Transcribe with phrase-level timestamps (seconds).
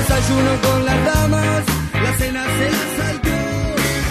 [0.00, 3.28] Desayuno con las damas, la cena se la saltó.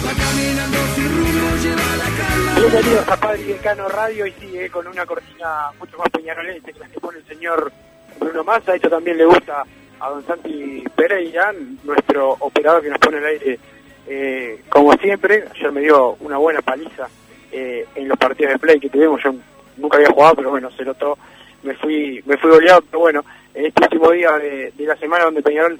[0.06, 2.54] Va caminando sin rumbo, lleva la calma.
[2.60, 6.78] Bienvenidos a Padre y Decano Radio y sigue con una cortina mucho más peñarolense que
[6.78, 7.72] la que pone el señor
[8.20, 8.76] Bruno Massa.
[8.76, 9.64] Esto también le gusta
[9.98, 11.52] a don Santi Pereira,
[11.82, 13.58] nuestro operador que nos pone al aire
[14.06, 15.44] eh, como siempre.
[15.52, 17.08] Ayer me dio una buena paliza
[17.50, 19.20] eh, en los partidos de play que tuvimos.
[19.24, 19.34] Yo
[19.76, 21.18] nunca había jugado, pero bueno, se notó.
[21.64, 23.24] Me fui, me fui goleado, pero bueno,
[23.54, 25.78] en este último día de, la semana donde Peñarol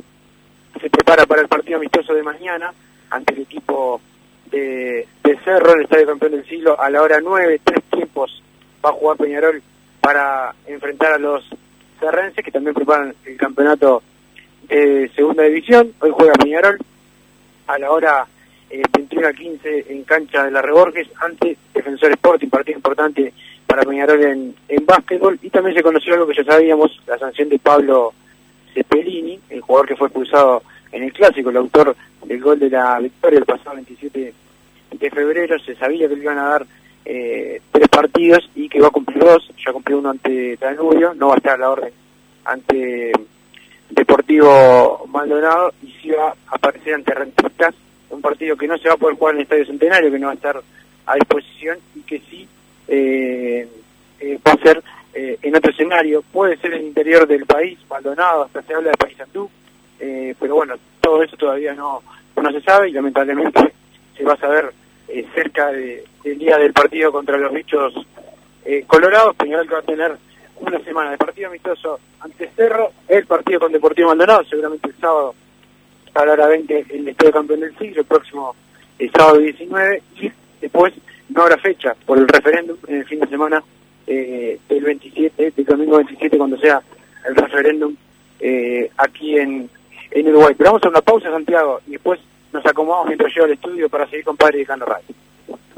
[0.81, 2.73] se prepara para el partido amistoso de mañana
[3.11, 4.01] ante el equipo
[4.51, 8.43] de, de Cerro, el Estadio Campeón del Siglo, a la hora 9, tres tiempos
[8.85, 9.63] va a jugar Peñarol
[10.01, 11.45] para enfrentar a los
[11.99, 14.03] cerrenses que también preparan el campeonato
[14.69, 15.93] de segunda división.
[16.01, 16.79] Hoy juega Peñarol
[17.67, 18.27] a la hora
[18.71, 23.33] eh, 21 a 15 en cancha de la Reborges ante Defensor Sporting, partido importante
[23.67, 25.39] para Peñarol en, en básquetbol.
[25.43, 28.13] Y también se conoció algo que ya sabíamos, la sanción de Pablo
[28.73, 32.99] Cepelini, el jugador que fue expulsado en el clásico, el autor del gol de la
[32.99, 34.35] victoria el pasado 27
[34.93, 35.59] de febrero.
[35.59, 36.67] Se sabía que le iban a dar
[37.05, 39.51] eh, tres partidos y que va a cumplir dos.
[39.65, 41.93] Ya cumplió uno ante Danubio, no va a estar la orden
[42.45, 43.13] ante
[43.91, 47.75] Deportivo Maldonado y sí va a aparecer ante Rentistas,
[48.11, 50.27] un partido que no se va a poder jugar en el Estadio Centenario, que no
[50.27, 50.61] va a estar
[51.07, 52.47] a disposición y que sí
[52.89, 53.69] eh,
[54.21, 54.83] eh, va a ser
[55.15, 56.23] eh, en otro escenario.
[56.33, 59.49] Puede ser en el interior del país, Maldonado, hasta se habla de Paysandú,
[59.99, 62.03] eh, pero bueno, todo eso todavía no,
[62.37, 63.73] no se sabe y lamentablemente
[64.17, 64.73] se va a saber
[65.35, 67.93] cerca de- del día del partido contra los bichos
[68.87, 69.35] colorados.
[69.37, 70.13] Peñarol que va a tener
[70.61, 75.35] una semana de partido amistoso ante Cerro, el partido con Deportivo Maldonado, seguramente el sábado
[76.15, 78.55] 20 el Estadio Campeón del Siglo, el próximo
[78.99, 80.93] el sábado 19, y después
[81.29, 83.63] no habrá fecha por el referéndum en el fin de semana
[84.07, 86.83] eh, del 27, del domingo 27, cuando sea
[87.27, 87.95] el referéndum
[88.41, 89.71] eh, aquí en,
[90.11, 90.55] en Uruguay.
[90.57, 92.21] Pero vamos a una pausa, Santiago, y después
[92.53, 95.20] nos acomodamos mientras llego al estudio para seguir con Padre y Radio.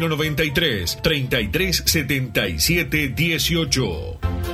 [0.00, 4.53] 093 33 77 18.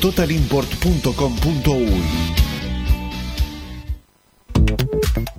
[0.00, 2.49] totalimport.com.uy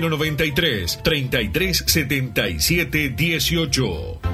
[0.00, 4.33] 093 33 77 18.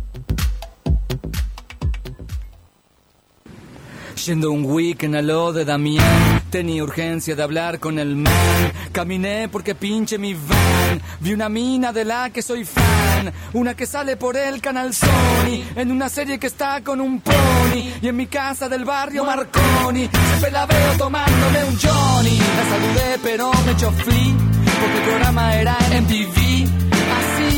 [4.15, 8.71] Yendo un weekend a lo de Damián, tenía urgencia de hablar con el man.
[8.91, 11.01] Caminé porque pinche mi van.
[11.19, 13.33] Vi una mina de la que soy fan.
[13.53, 15.63] Una que sale por el canal Sony.
[15.75, 17.93] En una serie que está con un pony.
[18.01, 20.09] Y en mi casa del barrio Marconi.
[20.11, 22.37] Siempre la veo tomándole un Johnny.
[22.37, 24.35] La saludé pero me echó flea.
[24.81, 26.50] Porque el programa era en MTV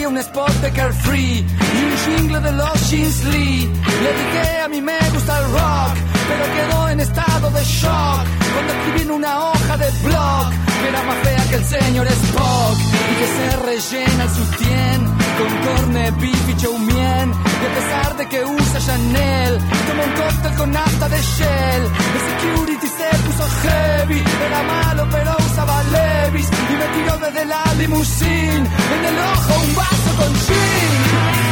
[0.05, 3.69] un spot de Carefree y un jingle de los Jeans Lee.
[4.03, 5.95] Le dije a mí me gusta el rock,
[6.27, 11.03] pero quedó en estado de shock cuando escribí en una hoja de blog que era
[11.03, 12.77] más fea que el señor Spock
[13.11, 14.99] y que se rellena el sustien
[15.37, 17.27] con corne beef y chow mein.
[17.61, 19.53] Y a pesar de que usa Chanel.
[19.87, 21.83] Toma un cóctel con nafta de Shell.
[22.15, 24.23] El security se puso heavy.
[24.47, 26.49] Era malo, pero usaba Levis.
[26.71, 28.65] Y me tiró desde la limusine.
[28.95, 31.43] En el ojo un vaso con gin.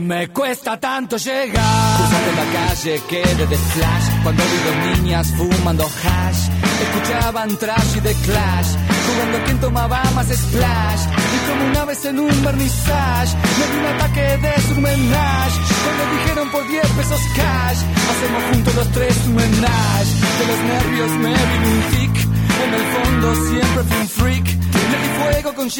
[0.00, 1.96] Me cuesta tanto llegar.
[1.96, 4.22] Cruzando la calle quedé de flash.
[4.22, 6.48] Cuando vi dos niñas fumando hash.
[6.82, 8.66] Escuchaban trash y de clash.
[9.06, 11.02] Jugando a quien tomaba más splash.
[11.34, 13.36] Y como una vez en un vernissage.
[13.58, 15.56] Me di un ataque de surmenage.
[15.84, 17.78] Cuando dijeron por 10 pesos cash.
[18.10, 20.10] Hacemos juntos los tres un menage.
[20.38, 22.31] De los nervios me vino un tic.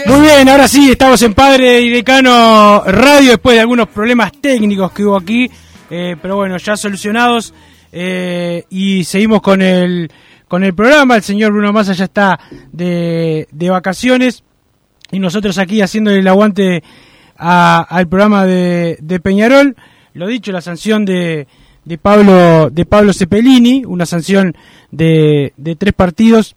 [0.06, 4.92] Muy bien, ahora sí, estamos en Padre y Decano Radio después de algunos problemas técnicos
[4.92, 5.50] que hubo aquí,
[5.90, 7.52] eh, pero bueno, ya solucionados
[7.92, 10.10] eh, y seguimos con el
[10.48, 11.16] con el programa.
[11.16, 12.38] El señor Bruno Massa ya está
[12.72, 14.42] de, de vacaciones
[15.10, 16.82] y nosotros aquí haciéndole el aguante
[17.36, 19.76] a- al programa de, de Peñarol.
[20.14, 21.46] Lo dicho, la sanción de,
[21.84, 24.54] de Pablo de Pablo Cepelini, una sanción
[24.90, 26.54] de, de tres partidos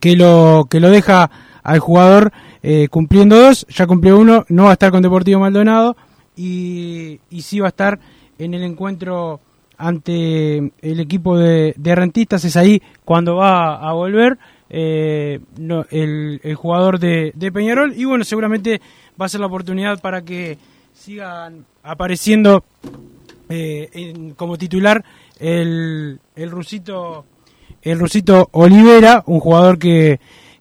[0.00, 1.30] que lo que lo deja
[1.62, 5.96] al jugador eh, cumpliendo dos, ya cumplió uno, no va a estar con Deportivo Maldonado
[6.36, 7.98] y, y sí va a estar
[8.38, 9.40] en el encuentro
[9.76, 14.38] ante el equipo de, de rentistas, es ahí cuando va a volver
[14.70, 17.92] eh, no, el, el jugador de, de Peñarol.
[17.96, 18.80] Y bueno, seguramente
[19.20, 20.58] va a ser la oportunidad para que
[20.94, 22.64] sigan apareciendo
[23.48, 25.04] eh, en- como titular
[25.38, 27.24] el, el rusito
[27.84, 30.18] el rusito Olivera, un jugador que,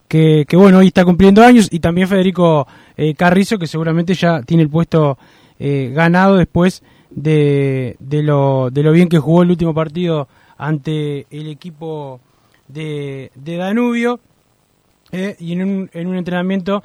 [0.08, 4.64] que, bueno, hoy está cumpliendo años, y también Federico eh, Carrizo, que seguramente ya tiene
[4.64, 5.18] el puesto
[5.58, 11.26] eh, ganado después de, de, lo, de lo bien que jugó el último partido ante
[11.32, 12.20] el equipo
[12.68, 14.20] de, de Danubio,
[15.12, 16.84] eh, y en un, en un entrenamiento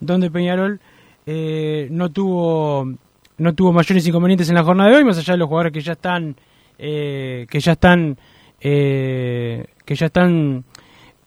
[0.00, 0.80] donde Peñarol
[1.26, 2.88] no tuvo
[3.38, 5.80] no tuvo mayores inconvenientes en la jornada de hoy, más allá de los jugadores que
[5.80, 6.36] ya están
[6.78, 8.16] que ya están
[9.86, 10.64] que ya están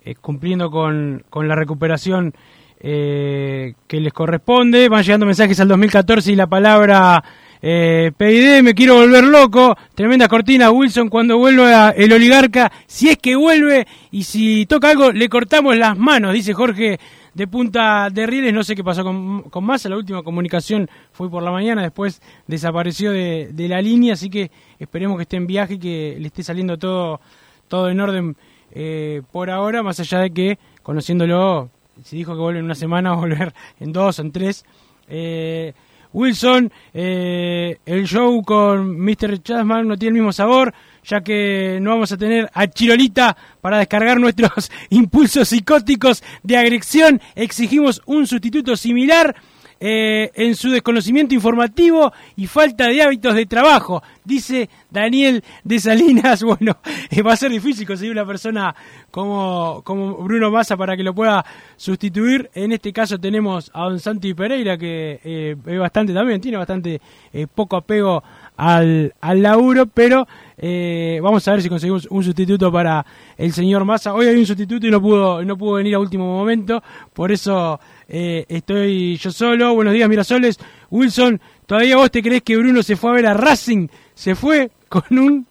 [0.06, 2.34] eh, cumpliendo con, con la recuperación
[2.80, 4.88] eh, que les corresponde.
[4.89, 7.24] Van llegando mensajes al 2014 y la palabra
[7.62, 9.76] eh, PID, me quiero volver loco.
[9.95, 15.12] Tremenda cortina, Wilson, cuando vuelva el oligarca, si es que vuelve y si toca algo,
[15.12, 17.00] le cortamos las manos, dice Jorge
[17.34, 18.54] de Punta de Rieles.
[18.54, 22.22] No sé qué pasó con, con Massa, la última comunicación fue por la mañana, después
[22.48, 26.28] desapareció de, de la línea, así que esperemos que esté en viaje y que le
[26.28, 27.19] esté saliendo todo,
[27.67, 28.38] todo en orden
[28.72, 31.70] eh, por ahora, más allá de que, conociéndolo,
[32.04, 34.66] si dijo que vuelve en una semana, va a volver en dos en tres.
[35.08, 35.74] Eh,
[36.12, 39.44] Wilson, eh, el show con Mr.
[39.44, 43.78] Chasman no tiene el mismo sabor, ya que no vamos a tener a Chirolita para
[43.78, 47.22] descargar nuestros impulsos psicóticos de agresión.
[47.36, 49.36] Exigimos un sustituto similar
[49.80, 56.44] eh, en su desconocimiento informativo y falta de hábitos de trabajo, dice Daniel de Salinas.
[56.50, 56.78] Bueno,
[57.12, 58.76] eh, va a ser difícil conseguir una persona
[59.12, 61.46] como, como Bruno Massa para que lo pueda
[61.78, 62.50] sustituir.
[62.56, 67.00] En este caso tenemos a Don Santi Pereira, que eh, es bastante también, tiene bastante
[67.32, 68.24] eh, poco apego
[68.62, 73.06] al, al laburo, pero eh, vamos a ver si conseguimos un sustituto para
[73.38, 74.13] el señor Massa.
[74.13, 77.80] Hoy hay un sustituto y no pudo, no pudo venir a último momento, por eso
[78.10, 79.74] eh, estoy yo solo.
[79.76, 80.60] Buenos días, Mirasoles.
[80.91, 83.88] Wilson, ¿todavía vos te crees que Bruno se fue a ver a Racing?
[84.13, 85.48] Se fue con un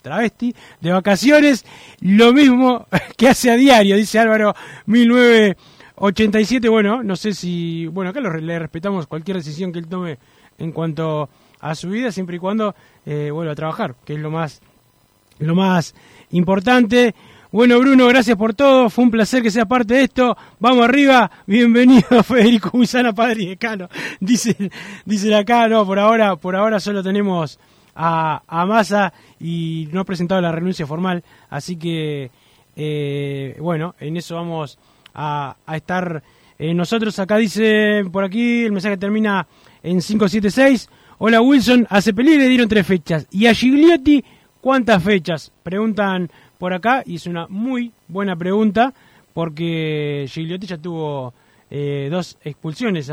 [0.00, 1.64] travesti de vacaciones,
[2.00, 4.54] lo mismo que hace a diario, dice Álvaro
[4.86, 6.68] 1987.
[6.68, 10.18] Bueno, no sé si, bueno, acá lo- le respetamos cualquier decisión que él tome
[10.58, 11.28] en cuanto
[11.74, 12.74] su vida, siempre y cuando
[13.06, 14.60] eh, vuelva a trabajar, que es lo más,
[15.38, 15.94] lo más
[16.32, 17.14] importante.
[17.52, 18.88] Bueno, Bruno, gracias por todo.
[18.90, 20.36] Fue un placer que sea parte de esto.
[20.58, 21.30] Vamos arriba.
[21.46, 23.88] Bienvenido, Federico Huizana, padre y decano.
[24.20, 24.70] Dicen,
[25.04, 27.58] dicen acá, no, por ahora, por ahora solo tenemos
[27.94, 31.22] a, a Massa y no ha presentado la renuncia formal.
[31.50, 32.30] Así que,
[32.74, 34.78] eh, bueno, en eso vamos
[35.14, 36.22] a, a estar
[36.58, 37.18] eh, nosotros.
[37.18, 39.46] Acá dice, por aquí, el mensaje termina
[39.82, 40.88] en 576.
[41.24, 43.28] Hola Wilson, a Cepelini le dieron tres fechas.
[43.30, 44.24] ¿Y a Gigliotti
[44.60, 45.52] cuántas fechas?
[45.62, 48.92] Preguntan por acá y es una muy buena pregunta
[49.32, 51.32] porque Gigliotti ya tuvo
[51.70, 53.08] eh, dos expulsiones.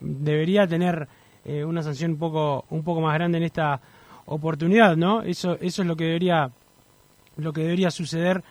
[0.00, 1.06] Debería tener
[1.44, 3.80] eh, una sanción un poco, un poco más grande en esta
[4.24, 5.22] oportunidad, ¿no?
[5.22, 6.50] Eso, eso es lo que debería,
[7.36, 8.42] lo que debería suceder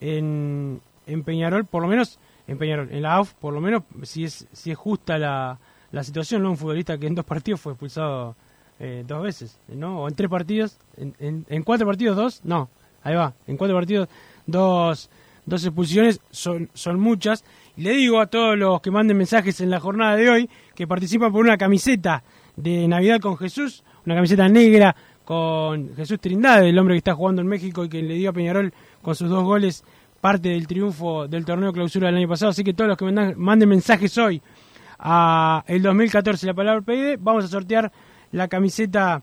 [0.00, 4.24] en, en Peñarol, por lo menos en Peñarol, en la AUF, por lo menos si
[4.24, 5.58] es, si es justa la,
[5.92, 6.50] la situación, ¿no?
[6.50, 8.36] Un futbolista que en dos partidos fue expulsado
[8.80, 10.02] eh, dos veces, ¿no?
[10.02, 12.68] O en tres partidos, en, en, cuatro partidos dos, no,
[13.02, 14.08] ahí va, en cuatro partidos
[14.46, 15.10] dos,
[15.46, 17.44] dos expulsiones, son, son muchas.
[17.76, 20.86] Y le digo a todos los que manden mensajes en la jornada de hoy que
[20.86, 22.22] participan por una camiseta
[22.56, 27.42] de Navidad con Jesús, una camiseta negra con Jesús Trindade, el hombre que está jugando
[27.42, 28.72] en México y que le dio a Peñarol
[29.02, 29.84] con sus dos goles
[30.20, 32.50] parte del triunfo del torneo clausura del año pasado.
[32.50, 33.04] Así que todos los que
[33.36, 34.40] manden mensajes hoy
[34.98, 37.92] a el 2014 la palabra PID, vamos a sortear
[38.32, 39.22] la camiseta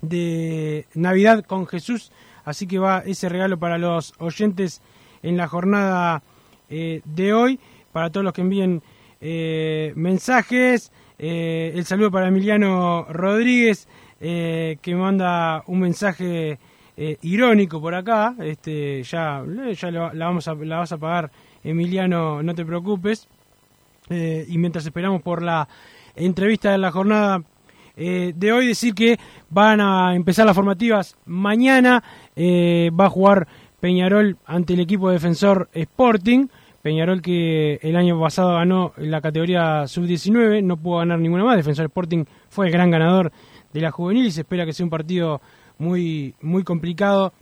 [0.00, 2.12] de Navidad con Jesús.
[2.44, 4.80] Así que va ese regalo para los oyentes
[5.22, 6.22] en la jornada
[6.70, 7.60] eh, de hoy.
[7.92, 8.82] Para todos los que envíen
[9.20, 16.58] eh, mensajes, eh, el saludo para Emiliano Rodríguez, que manda un mensaje
[17.22, 18.34] irónico por acá.
[18.40, 21.30] Este, ya ya la, vamos a, la vas a pagar,
[21.62, 23.28] Emiliano, no te preocupes.
[24.08, 25.68] Y mientras esperamos por la
[26.14, 27.42] entrevista de la jornada
[27.96, 32.02] de hoy, decir que van a empezar las formativas mañana.
[32.36, 33.48] va a jugar
[33.80, 36.48] Peñarol ante el equipo defensor Sporting.
[36.82, 41.56] Peñarol que el año pasado ganó la categoría sub-19, no pudo ganar ninguna más.
[41.56, 43.32] Defensor Sporting fue el gran ganador
[43.72, 45.40] de la juvenil y se espera que sea un partido
[45.78, 47.32] muy, muy complicado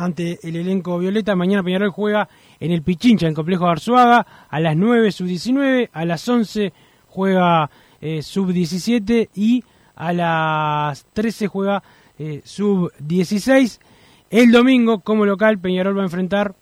[0.00, 1.36] ante el elenco violeta.
[1.36, 6.26] Mañana Peñarol juega en el Pichincha, en complejo Arzuaga, a las 9 sub-19, a las
[6.26, 6.72] 11
[7.08, 9.62] juega eh, sub-17 y
[9.94, 11.82] a las 13 juega
[12.18, 13.78] eh, sub-16.
[14.30, 16.54] El domingo, como local, Peñarol va a enfrentar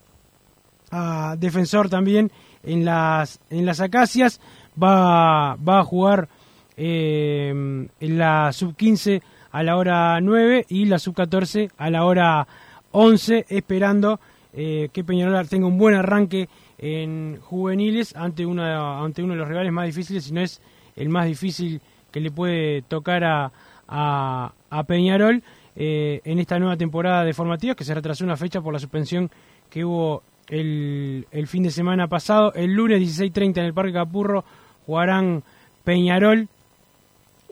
[0.91, 2.33] a Defensor también
[2.65, 4.41] en las, en las Acacias.
[4.83, 6.29] Va, va a jugar
[6.77, 12.47] eh, en la sub-15 a la hora 9 y la sub-14 a la hora
[12.93, 14.21] 11, esperando
[14.53, 16.49] eh, que Peñarol tenga un buen arranque
[16.79, 20.61] en juveniles ante, una, ante uno de los rivales más difíciles, si no es
[20.97, 23.53] el más difícil que le puede tocar a,
[23.89, 25.43] a, Peñarol.
[25.81, 29.31] Eh, en esta nueva temporada de formativas, que se retrasó una fecha por la suspensión
[29.71, 32.53] que hubo el, fin de semana pasado.
[32.55, 34.45] El lunes 16.30 en el Parque Capurro
[34.87, 35.43] jugarán
[35.85, 36.49] Peñarol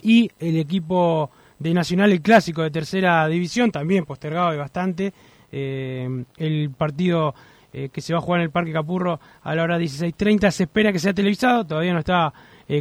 [0.03, 5.13] y el equipo de Nacional, el clásico de tercera división, también postergado y bastante.
[5.51, 7.35] Eh, el partido
[7.73, 10.65] eh, que se va a jugar en el Parque Capurro a la hora 16.30 se
[10.65, 12.33] espera que sea televisado, todavía no está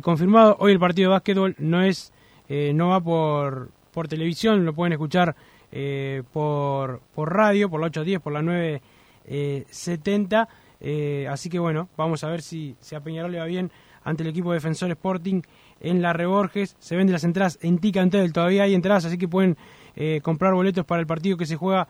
[0.01, 0.57] confirmado.
[0.59, 2.11] Hoy el partido de básquetbol no es,
[2.49, 5.35] no va por, por televisión, lo pueden escuchar
[5.71, 10.47] eh, por, por radio, por la 810, por la 970.
[10.79, 13.71] Eh, así que bueno, vamos a ver si, si a Peñarol le va bien
[14.03, 15.41] ante el equipo Defensor Sporting
[15.79, 16.75] en la Reborges.
[16.79, 19.57] Se venden las entradas en Ticantel, todavía hay entradas, así que pueden
[19.95, 21.87] eh, comprar boletos para el partido que se juega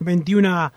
[0.00, 0.72] 21 a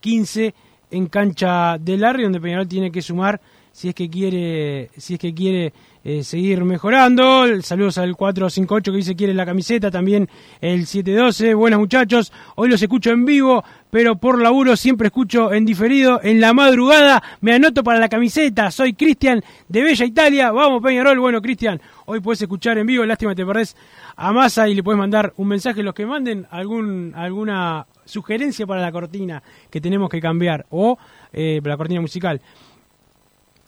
[0.00, 0.54] 15
[0.90, 3.40] en cancha del Larry, donde Peñarol tiene que sumar
[3.72, 5.72] si es que quiere, si es que quiere
[6.04, 7.46] eh, seguir mejorando.
[7.62, 10.28] Saludos al 458 que dice quiere la camiseta, también
[10.60, 11.54] el 712.
[11.54, 16.20] Buenas muchachos, hoy los escucho en vivo, pero por laburo siempre escucho en diferido.
[16.22, 18.70] En la madrugada me anoto para la camiseta.
[18.70, 20.52] Soy Cristian de Bella Italia.
[20.52, 21.18] Vamos Peñarol.
[21.18, 23.06] Bueno Cristian, hoy puedes escuchar en vivo.
[23.06, 23.74] Lástima te perdés
[24.16, 25.82] a masa y le puedes mandar un mensaje.
[25.82, 30.98] Los que manden algún, alguna sugerencia para la cortina que tenemos que cambiar o
[31.32, 32.42] eh, la cortina musical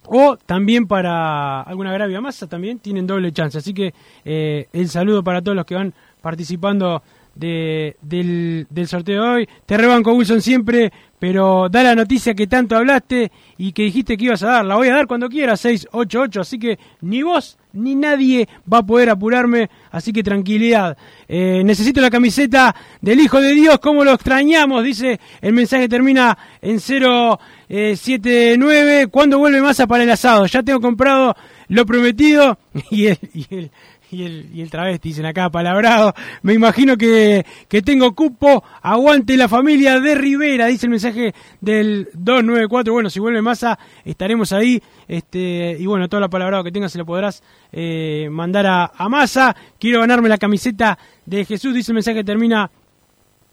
[0.09, 3.59] o también para alguna gravia masa también tienen doble chance.
[3.59, 7.03] Así que eh, el saludo para todos los que van participando
[7.37, 9.49] de, del, del, sorteo de hoy.
[9.67, 14.25] Te rebanco Wilson siempre, pero da la noticia que tanto hablaste y que dijiste que
[14.25, 14.65] ibas a dar.
[14.65, 16.41] La voy a dar cuando quiera, 688.
[16.41, 19.69] Así que ni vos ni nadie va a poder apurarme.
[19.91, 20.97] Así que tranquilidad.
[21.29, 23.79] Eh, necesito la camiseta del Hijo de Dios.
[23.79, 24.83] ¿Cómo lo extrañamos?
[24.83, 27.39] Dice el mensaje termina en 079.
[27.69, 30.47] Eh, ¿Cuándo vuelve masa para el asado?
[30.47, 31.35] Ya tengo comprado
[31.69, 32.59] lo prometido
[32.91, 33.71] y el, y el
[34.11, 36.15] y el, travesti, dicen acá, palabrado.
[36.43, 38.65] Me imagino que, que tengo cupo.
[38.83, 42.93] Aguante la familia de Rivera, dice el mensaje del 294.
[42.93, 44.81] Bueno, si vuelve masa, estaremos ahí.
[45.09, 49.09] Este, y bueno, toda la palabrado que tengas se lo podrás eh, mandar a, a
[49.09, 49.57] masa.
[49.79, 52.71] Quiero ganarme la camiseta de Jesús, dice el mensaje que termina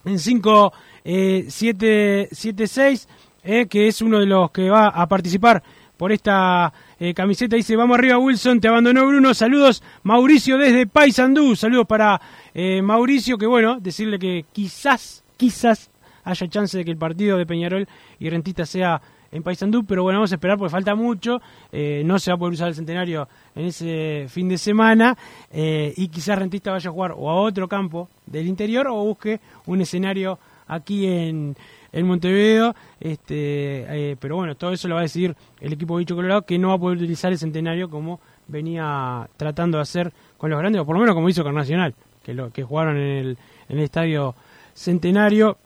[0.06, 3.12] en 5776, eh,
[3.46, 5.62] eh, que es uno de los que va a participar
[5.98, 7.58] por esta eh, camiseta.
[7.58, 9.34] Dice, vamos arriba Wilson, te abandonó Bruno.
[9.34, 11.54] Saludos Mauricio desde Paysandú.
[11.56, 12.22] Saludos para
[12.54, 15.92] eh, Mauricio, que bueno, decirle que quizás, quizás
[16.24, 17.86] haya chance de que el partido de Peñarol
[18.18, 22.30] y Rentista sea en Paysandú, pero bueno, vamos a esperar porque falta mucho, no se
[22.30, 25.18] va a poder usar el centenario en ese fin de semana
[25.52, 29.82] y quizás Rentista vaya a jugar o a otro campo del interior o busque un
[29.82, 31.56] escenario aquí en,
[31.94, 36.16] en Montevideo, este, eh, pero bueno, todo eso lo va a decidir el equipo Bicho
[36.16, 40.50] Colorado, que no va a poder utilizar el centenario como venía tratando de hacer con
[40.50, 43.04] los grandes, o por lo menos como hizo con Nacional, que, lo, que jugaron en
[43.04, 43.38] el,
[43.70, 44.36] en el estadio
[44.74, 45.58] Centenario.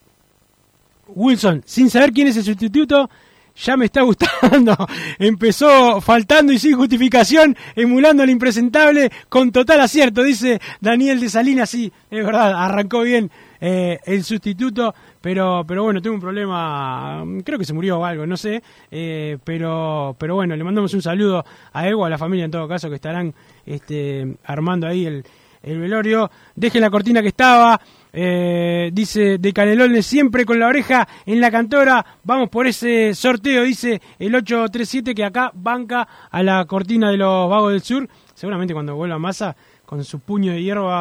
[1.07, 3.09] Wilson, sin saber quién es el sustituto,
[3.55, 4.75] ya me está gustando.
[5.17, 11.69] Empezó faltando y sin justificación, emulando al impresentable con total acierto, dice Daniel de Salinas.
[11.69, 17.59] Sí, es verdad, arrancó bien eh, el sustituto, pero, pero bueno, tuvo un problema, creo
[17.59, 18.61] que se murió o algo, no sé.
[18.91, 21.43] Eh, pero, pero bueno, le mandamos un saludo
[21.73, 23.33] a Evo, a la familia en todo caso, que estarán
[23.65, 25.23] este, armando ahí el,
[25.63, 26.29] el velorio.
[26.55, 27.79] Deje la cortina que estaba.
[28.13, 32.05] Eh, dice de Canelones siempre con la oreja en la cantora.
[32.23, 37.49] Vamos por ese sorteo, dice el 837 que acá banca a la cortina de los
[37.49, 38.07] Vagos del Sur.
[38.33, 40.91] Seguramente cuando vuelva Massa con su puño de hierro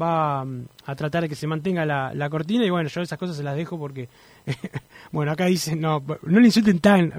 [0.00, 2.64] va, mm, a tratar de que se mantenga la, la, cortina.
[2.64, 4.08] Y bueno, yo esas cosas se las dejo porque,
[5.12, 7.12] bueno, acá dice, no, no le insulten tan.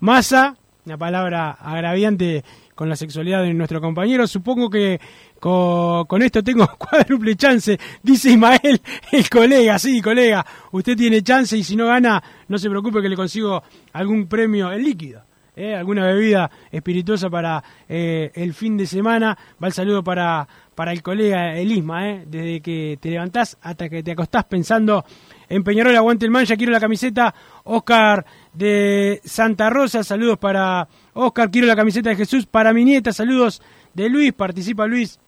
[0.00, 4.26] Massa, una palabra agraviante con la sexualidad de nuestro compañero.
[4.26, 5.00] Supongo que
[5.40, 8.80] con, esto tengo cuádruple chance, dice Ismael,
[9.12, 13.08] el colega, sí, colega, usted tiene chance y si no gana, no se preocupe que
[13.08, 13.62] le consigo
[13.92, 15.22] algún premio en líquido.
[15.56, 15.74] ¿eh?
[15.74, 19.36] alguna bebida espirituosa para eh, el fin de semana.
[19.62, 22.24] Va el saludo para, para el colega Elisma, ¿eh?
[22.26, 25.04] desde que te levantás hasta que te acostás pensando
[25.48, 27.34] en Peñarol, aguante el man, quiero la camiseta.
[27.64, 32.44] Oscar de Santa Rosa, saludos para Oscar, quiero la camiseta de Jesús.
[32.46, 33.62] Para mi nieta, saludos
[33.94, 35.18] de Luis, participa Luis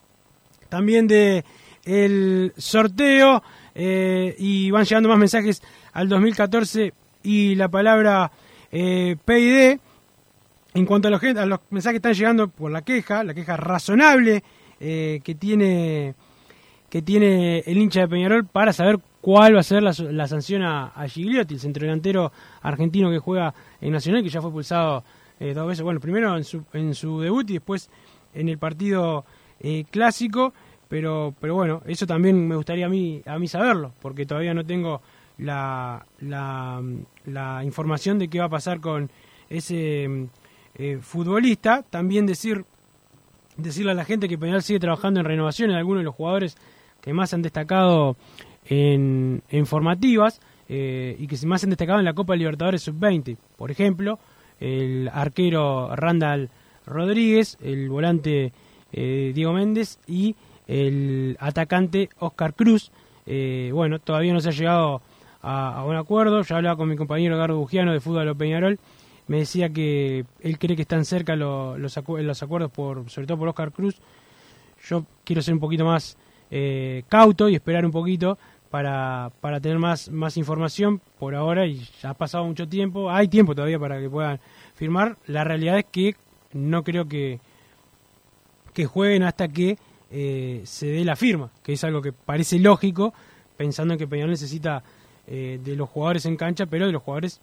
[0.69, 1.43] también de
[1.83, 3.41] el sorteo.
[3.73, 8.31] Eh, y van llegando más mensajes al 2014 y la palabra
[8.71, 9.79] eh.
[10.75, 13.57] En cuanto a los, a los mensajes que están llegando por la queja, la queja
[13.57, 14.43] razonable
[14.79, 16.15] eh, que tiene
[16.89, 19.93] que tiene el hincha de Peñarol para saber cuál va a ser la,
[20.27, 25.03] sanción a, Gigliotti, el centrodelantero argentino que juega en Nacional, que ya fue pulsado
[25.39, 27.91] eh, dos veces, bueno, primero en su, en su debut y después
[28.33, 29.23] en el partido
[29.59, 30.51] eh, clásico,
[30.87, 34.65] pero, pero bueno, eso también me gustaría a mí, a mí saberlo, porque todavía no
[34.65, 35.01] tengo
[35.37, 39.11] la, la, información de qué va a pasar con
[39.47, 40.27] ese
[41.01, 41.83] futbolista.
[41.83, 42.65] También decir
[43.61, 46.57] decirle a la gente que Peñarol sigue trabajando en renovación en algunos de los jugadores
[47.01, 48.17] que más han destacado
[48.65, 53.37] en, formativas eh, y que más han destacado en la Copa Libertadores Sub-20.
[53.57, 54.19] Por ejemplo,
[54.59, 56.49] el arquero Randall
[56.85, 58.51] Rodríguez, el volante
[58.91, 60.35] eh, Diego Méndez y
[60.67, 62.91] el atacante Oscar Cruz.
[63.25, 65.01] Eh, bueno, todavía no se ha llegado
[65.41, 66.41] a, un acuerdo.
[66.41, 68.79] Ya hablaba con mi compañero Gardo Bugiano de Fútbol Peñarol.
[69.29, 73.47] Me decía que él cree que están cerca los, los, acuerdos, por, sobre todo por
[73.47, 73.95] Oscar Cruz.
[74.87, 76.17] Yo quiero ser un poquito más
[76.49, 78.39] eh, cauto y esperar un poquito
[78.71, 83.27] para, para tener más, más información por ahora y ya ha pasado mucho tiempo, hay
[83.27, 84.39] tiempo todavía para que puedan
[84.73, 86.15] firmar, la realidad es que
[86.53, 87.39] no creo que,
[88.73, 89.77] que jueguen hasta que
[90.09, 93.13] eh, se dé la firma, que es algo que parece lógico,
[93.57, 94.81] pensando en que Peñarol necesita
[95.27, 97.41] eh, de los jugadores en cancha, pero de los jugadores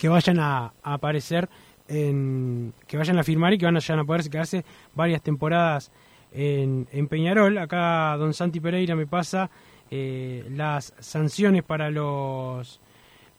[0.00, 1.50] que vayan a, aparecer,
[1.86, 5.92] en, que vayan a firmar y que van a, a poder quedarse varias temporadas
[6.32, 7.58] en, Peñarol.
[7.58, 9.50] Acá don Santi Pereira me pasa
[9.90, 12.80] eh, las sanciones para los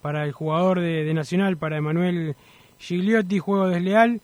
[0.04, 2.36] para el jugador de, Nacional, para Emanuel
[2.78, 4.22] Gigliotti, juego desleal.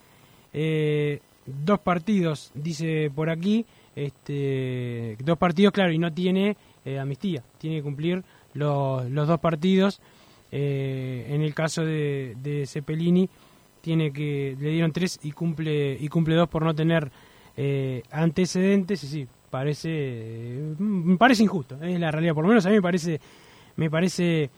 [0.53, 3.65] Eh, dos partidos, dice por aquí.
[3.95, 7.41] Este, dos partidos, claro, y no tiene eh, amnistía.
[7.57, 8.23] Tiene que cumplir
[8.53, 10.01] los, los dos partidos.
[10.51, 13.29] En el caso de, de Cepelini,
[13.81, 17.09] tiene que le dieron tres y cumple y cumple dos por no tener
[17.55, 22.69] eh, antecedentes, y sí, parece, me parece injusto, es la realidad, por lo menos a
[22.69, 23.19] mí me parece,
[23.77, 24.49] me parece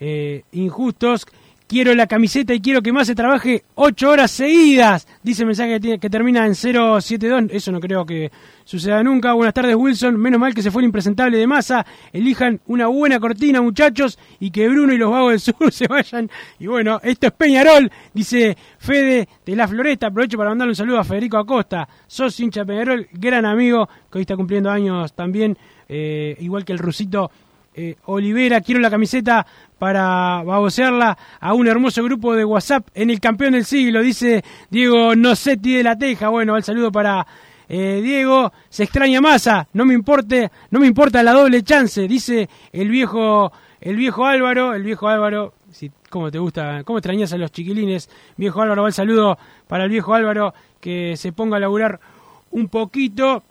[0.00, 1.26] eh, injustos
[1.66, 5.06] quiero la camiseta y quiero que más se trabaje ocho horas seguidas.
[5.22, 7.44] Dice el mensaje que, termina en 072.
[7.50, 8.30] Eso no creo que
[8.64, 9.32] suceda nunca.
[9.32, 10.16] Buenas tardes, Wilson.
[10.18, 11.84] Menos mal que se fue el impresentable de masa.
[12.12, 16.30] Elijan una buena cortina, muchachos, y que Bruno y los vagos del sur se vayan.
[16.58, 20.08] Y bueno, esto es Peñarol, dice Fede de la Floresta.
[20.08, 21.88] Aprovecho para mandarle un saludo a Federico Acosta.
[22.06, 25.56] Sos hincha Peñarol, gran amigo, que hoy está cumpliendo años también,
[25.88, 27.30] eh, igual que el rusito
[27.74, 28.60] eh, Olivera.
[28.60, 29.46] Quiero la camiseta
[29.78, 35.14] para babosearla a un hermoso grupo de WhatsApp en el campeón del siglo, dice Diego
[35.16, 36.28] Nocetti de la Teja.
[36.28, 37.26] Bueno, el saludo para
[37.68, 38.52] eh, Diego.
[38.68, 43.52] Se extraña masa, no me importe, no me importa la doble chance, dice el viejo,
[43.80, 45.54] el viejo Álvaro, el viejo Álvaro.
[45.70, 46.84] Si, ¿Cómo te gusta?
[46.84, 48.08] ¿Cómo extrañas a los chiquilines?
[48.36, 51.98] Viejo Álvaro, va el saludo para el viejo Álvaro que se ponga a laburar
[52.52, 53.42] un poquito.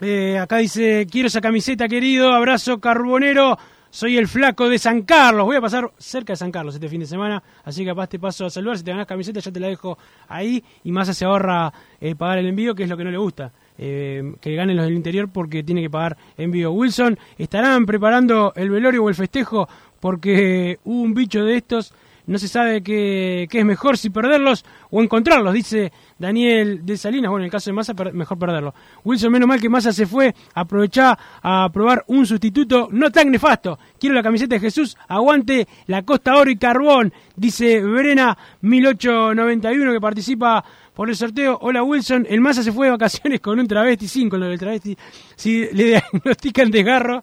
[0.00, 2.32] Eh, acá dice, quiero esa camiseta, querido.
[2.32, 3.58] Abrazo carbonero.
[3.90, 5.44] soy el flaco de San Carlos.
[5.44, 8.18] Voy a pasar cerca de San Carlos este fin de semana, así que capaz te
[8.18, 8.78] paso a saludar.
[8.78, 10.62] Si te ganas camiseta, ya te la dejo ahí.
[10.84, 13.50] Y más se ahorra eh, pagar el envío, que es lo que no le gusta.
[13.76, 16.70] Eh, que ganen los del interior porque tiene que pagar envío.
[16.70, 19.68] Wilson, ¿estarán preparando el velorio o el festejo?
[19.98, 21.92] Porque hubo un bicho de estos
[22.28, 27.30] no se sabe qué, es mejor, si perderlos o encontrarlos, dice Daniel de Salinas.
[27.30, 28.74] Bueno, en el caso de Massa, mejor perderlo.
[29.02, 33.78] Wilson, menos mal que Massa se fue, aprovechá a probar un sustituto no tan nefasto.
[33.98, 40.00] Quiero la camiseta de Jesús, aguante la Costa Oro y Carbón, dice Verena 1891 que
[40.00, 40.64] participa
[40.98, 41.56] por el sorteo.
[41.62, 44.58] Hola Wilson, el Massa se fue de vacaciones con un travesti, sin con lo del
[44.58, 44.98] travesti.
[45.34, 47.22] Si le diagnostican desgarro,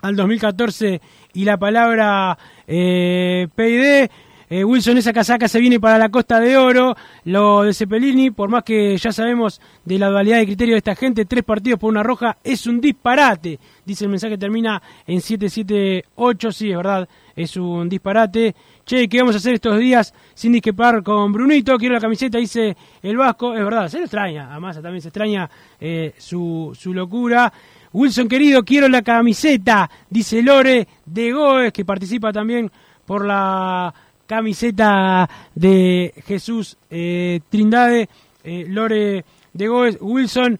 [0.00, 1.00] al 2014
[1.34, 4.10] y la palabra eh, PID.
[4.52, 6.96] Eh, Wilson, esa casaca se viene para la Costa de Oro.
[7.22, 10.96] Lo de Cepelini, por más que ya sabemos de la dualidad de criterio de esta
[10.96, 13.60] gente, tres partidos por una roja es un disparate.
[13.86, 16.50] Dice el mensaje, termina en 778.
[16.50, 18.56] Sí, es verdad, es un disparate.
[18.84, 21.78] Che, ¿qué vamos a hacer estos días sin disquepar con Brunito?
[21.78, 23.54] Quiero la camiseta, dice el Vasco.
[23.54, 24.52] Es verdad, se le extraña.
[24.52, 25.48] A Massa también se extraña
[25.80, 27.52] eh, su, su locura.
[27.92, 32.68] Wilson, querido, quiero la camiseta, dice Lore de Goes, que participa también
[33.06, 33.92] por la
[34.30, 38.08] camiseta de Jesús eh, Trindade.
[38.44, 40.58] Eh, Lore de Goes, Wilson,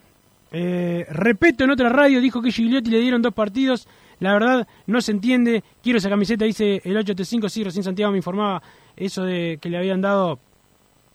[0.50, 3.86] eh, repito, en otra radio dijo que Gigliotti le dieron dos partidos
[4.18, 5.64] la verdad, no se entiende.
[5.82, 7.48] Quiero esa camiseta, dice el 885.
[7.48, 8.62] Sí, recién Santiago me informaba
[8.94, 10.38] eso de que le habían dado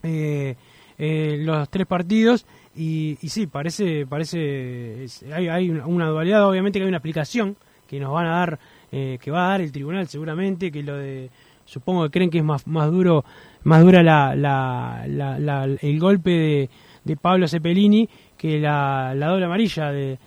[0.01, 0.55] eh,
[0.97, 2.47] eh, los tres partidos.
[2.75, 8.25] Y, sí, parece, parece hay, una dualidad, obviamente que hay una aplicación que nos van
[8.25, 11.29] a dar, que va a dar el tribunal seguramente, que lo de,
[11.65, 13.25] supongo que creen que es más, más duro,
[13.63, 16.69] más dura la, la, el golpe de,
[17.03, 20.17] de Pablo Cepelini que la, la doble amarilla de,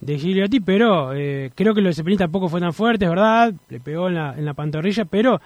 [0.00, 3.52] de Gigliotti, pero eh, creo que lo de Cepelini tampoco fue tan fuerte, es verdad,
[3.68, 5.40] le pegó en la, en la pantorrilla, pero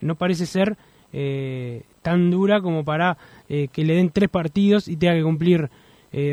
[0.00, 0.76] no parece ser
[1.12, 3.16] eh, tan dura como para
[3.48, 5.68] eh, que le den tres partidos y tenga que cumplir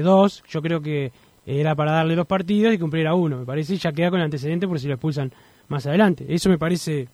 [0.04, 0.44] dos.
[0.48, 1.12] Yo creo que
[1.46, 4.26] era para darle dos partidos y cumplir a uno, me parece, ya queda con el
[4.26, 5.32] antecedente por si lo expulsan
[5.70, 6.26] más adelante.
[6.30, 7.08] Eso me parece,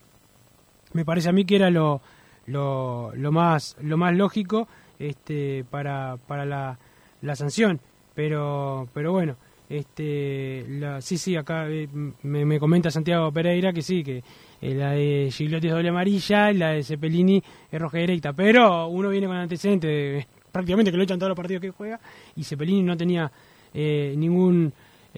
[0.93, 2.02] me parece a mí que era lo,
[2.45, 4.67] lo, lo más, lo más lógico
[5.00, 6.80] este, para, para la,
[7.21, 7.80] la sanción.
[8.15, 9.36] Pero, pero bueno,
[9.69, 11.88] este, la, sí, sí, acá eh,
[12.24, 14.24] me, comenta Santiago Pereira que sí, que
[14.62, 18.34] eh, la de Gigliotti es doble amarilla la de Cepelini es roja directa.
[18.34, 21.99] Pero uno viene con antecedentes prácticamente que lo echan todos los partidos que juega
[22.36, 23.32] y Cepelini no tenía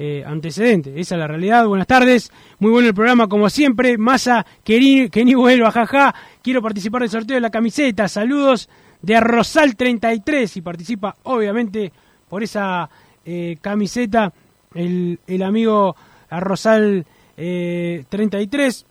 [0.01, 0.97] eh, antecedente.
[0.97, 1.67] Esa es la realidad.
[1.67, 3.97] Buenas tardes, muy bueno el programa como siempre.
[3.97, 6.15] Masa, que ni, que ni vuelva, jaja.
[6.41, 8.07] Quiero participar del sorteo de la camiseta.
[8.07, 8.69] Saludos
[9.01, 11.91] de Arrozal 33 y participa obviamente
[12.29, 12.89] por esa
[13.25, 14.31] eh, camiseta
[14.73, 15.97] el, el, amigo
[16.29, 18.85] Arrozal eh, 33.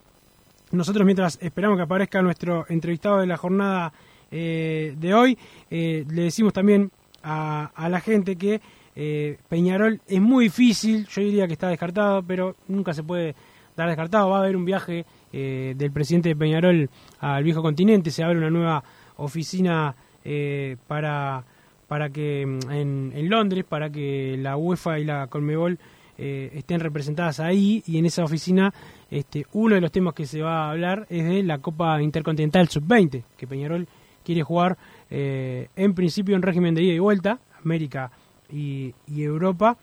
[0.72, 3.94] Nosotros mientras esperamos que aparezca nuestro entrevistado de la jornada
[4.30, 5.38] eh, de hoy,
[5.70, 6.90] eh, le decimos también
[7.22, 8.61] a la gente que
[9.01, 13.36] Eh, Peñarol es muy difícil, yo diría que está descartado, pero nunca se puede
[13.76, 14.30] dar descartado.
[14.30, 16.90] Va a haber un viaje eh, del presidente de Peñarol
[17.20, 18.82] al viejo continente, se abre una nueva
[19.18, 19.94] oficina
[20.24, 21.44] eh, para,
[21.86, 25.78] para que mm, en, Londres, para que la UEFA y la Conmebol
[26.20, 28.74] estén representadas ahí y en esa oficina
[29.09, 32.68] este, uno de los temas que se va a hablar es de la Copa Intercontinental
[32.68, 33.86] Sub-20, que Peñarol
[34.24, 34.76] quiere jugar
[35.09, 38.11] en principio en régimen de ida y vuelta, América
[38.51, 39.76] y, Europa.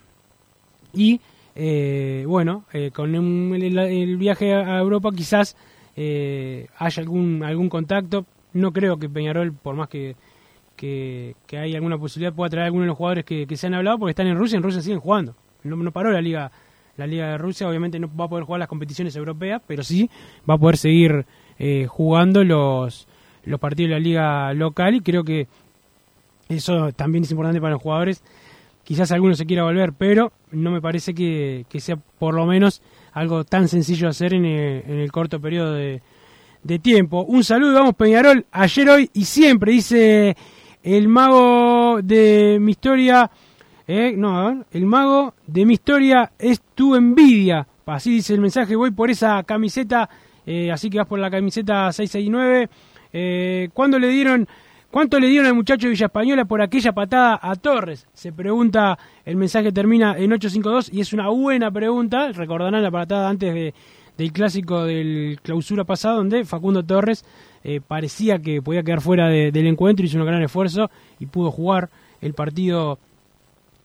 [0.93, 1.19] Y
[1.55, 5.55] eh, bueno, eh, con el, viaje a Europa quizás
[5.95, 8.25] eh, haya algún, algún contacto.
[8.53, 10.15] No creo que Peñarol, por más que,
[10.75, 13.99] que, hay alguna posibilidad, pueda traer a algunos de los jugadores que, se han hablado,
[13.99, 15.35] porque están en Rusia, en Rusia siguen jugando.
[15.63, 16.51] No, no paró la liga
[16.97, 20.09] la liga de Rusia, obviamente no va a poder jugar las competiciones europeas, pero sí
[20.49, 21.25] va a poder seguir
[21.89, 23.05] jugando los,
[23.43, 25.47] los partidos de la liga local y creo que
[26.49, 28.23] eso también es importante para los jugadores
[28.85, 32.81] quizás alguno se quiera volver, pero no me parece que, sea por lo menos
[33.11, 36.01] algo tan sencillo de hacer en el, corto periodo de,
[36.81, 37.23] tiempo.
[37.23, 40.37] Un saludo, vamos Peñarol, ayer, hoy y siempre, dice
[40.83, 43.29] el mago de mi historia,
[43.87, 47.67] eh, no, el mago de mi historia es tu envidia.
[47.87, 50.09] Así dice el mensaje, voy por esa camiseta,
[50.45, 52.69] eh, así que vas por la camiseta 669.
[53.13, 54.47] Eh, ¿Cuándo le dieron
[54.95, 58.07] ¿Cuánto le dieron al muchacho de Villa Española por aquella patada a Torres?
[58.13, 62.31] Se pregunta, el mensaje termina en 852 y es una buena pregunta.
[62.31, 63.73] Recordarán la patada antes de,
[64.17, 67.25] del clásico del clausura pasado, donde Facundo Torres
[67.65, 70.89] eh, parecía que podía quedar fuera del encuentro, hizo un gran esfuerzo
[71.19, 71.89] y pudo jugar
[72.21, 72.97] el partido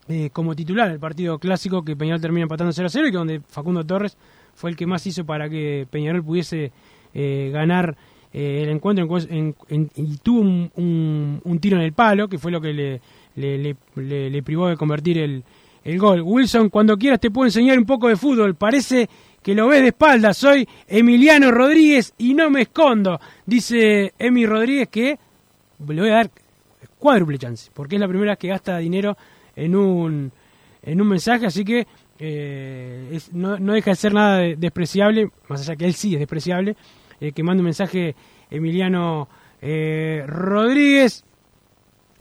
[0.08, 3.16] eh, como titular, el partido clásico que Peñarol termina empatando 0 a 0 y que
[3.16, 4.16] donde Facundo Torres
[4.54, 6.70] fue el que más hizo para que Peñarol pudiese
[7.14, 7.96] eh, ganar
[8.32, 13.74] eh, el encuentro y tuvo un, tiro en el palo, que fue lo que le,
[13.96, 15.42] le, privó de convertir el,
[15.84, 16.22] el, gol.
[16.22, 18.54] Wilson, cuando quieras te puedo enseñar un poco de fútbol.
[18.54, 19.08] Parece
[19.42, 20.32] que lo ves de espalda.
[20.32, 23.18] Soy Emiliano Rodríguez y no me escondo.
[23.46, 25.18] Dice Emi Rodríguez que
[25.88, 26.30] le voy a dar
[26.98, 29.16] cuádruple chance, porque es la primera vez que gasta dinero
[29.56, 30.30] en un,
[30.82, 31.86] en un mensaje, así que
[32.18, 36.76] eh, no, no, deja de ser nada despreciable, más allá que él sí es despreciable,
[37.20, 38.14] eh, que manda un mensaje
[38.50, 39.28] Emiliano
[39.60, 41.24] eh, Rodríguez.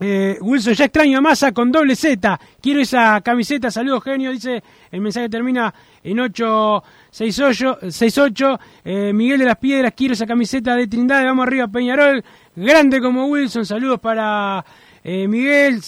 [0.02, 2.40] Eh, Wilson, ya extraño a Massa con doble Z.
[2.62, 3.70] Quiero esa camiseta.
[3.70, 4.32] Saludos, genio.
[4.32, 5.74] Dice, el mensaje termina
[6.04, 8.60] en 868.
[8.86, 11.26] Eh, Miguel de las Piedras, quiero esa camiseta de Trindade.
[11.26, 12.24] Vamos arriba, Peñarol.
[12.56, 13.66] Grande como Wilson.
[13.66, 14.64] Saludos para
[15.04, 15.82] Miguel.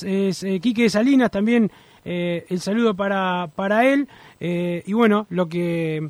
[0.62, 1.72] Quique de Salinas también.
[2.04, 4.10] el saludo para, para él.
[4.40, 6.10] y bueno, lo que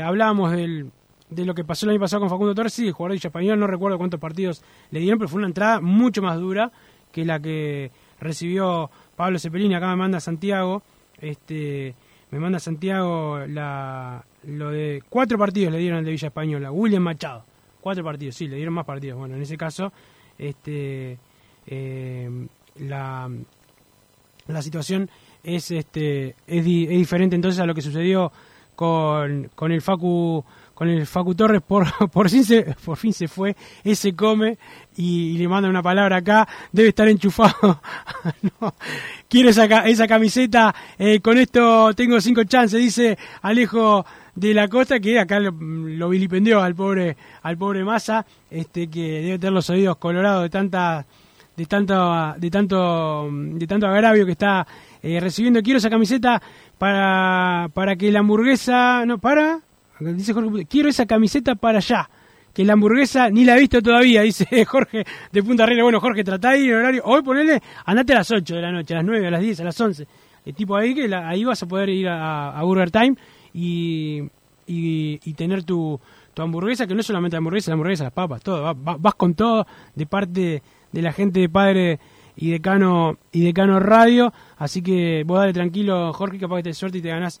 [0.00, 0.92] hablábamos del
[1.30, 3.58] de lo que pasó el año pasado con Facundo Torres, sí, el jugador de Español,
[3.58, 6.72] no recuerdo cuántos partidos le dieron, pero fue una entrada mucho más dura
[7.12, 10.82] que la que recibió Pablo Cepelini, acá me manda Santiago,
[11.20, 11.94] este
[12.30, 17.02] me manda Santiago la, lo de cuatro partidos le dieron al de Villa Española, William
[17.02, 17.44] Machado,
[17.80, 19.92] cuatro partidos, sí, le dieron más partidos, bueno, en ese caso,
[20.38, 21.18] este
[21.66, 23.30] eh, la,
[24.46, 25.10] la situación
[25.42, 28.32] es este es, diferente entonces a lo que sucedió
[28.74, 30.44] con, con el Facu
[30.80, 33.54] con el Facu Torres, por, por, fin, se, por fin se fue,
[33.84, 34.56] ese come
[34.96, 37.82] y, le manda una palabra acá, debe estar enchufado.
[39.28, 44.98] Quiero esa, esa camiseta, eh, con esto tengo cinco chances, dice Alejo de la Costa,
[45.00, 45.52] que acá lo,
[46.08, 51.04] vilipendió al pobre, al pobre Massa, este, que debe tener los oídos colorados de tanta
[51.58, 54.66] de tanto de tanto de tanto agravio que está
[55.02, 56.40] eh, recibiendo quiero esa camiseta
[56.78, 59.60] para para que la hamburguesa no para
[60.00, 62.08] Dice Jorge, quiero esa camiseta para allá.
[62.54, 65.84] Que la hamburguesa ni la he visto todavía, dice Jorge de Punta Regla.
[65.84, 67.02] Bueno, Jorge, trata ahí el horario.
[67.04, 69.60] Hoy ponele, andate a las 8 de la noche, a las 9, a las 10,
[69.60, 70.06] a las 11.
[70.46, 73.14] El tipo ahí que ahí vas a poder ir a, Burger Time
[73.52, 74.22] y,
[74.66, 76.00] y, tener tu,
[76.34, 78.74] tu, hamburguesa, que no es solamente la hamburguesa, hamburguesa, las papas, todo.
[78.74, 82.00] Vas, con todo de parte de la gente de Padre
[82.36, 84.32] y Decano, y Decano Radio.
[84.56, 87.40] Así que vos dale tranquilo, Jorge, capaz que te suerte y te ganás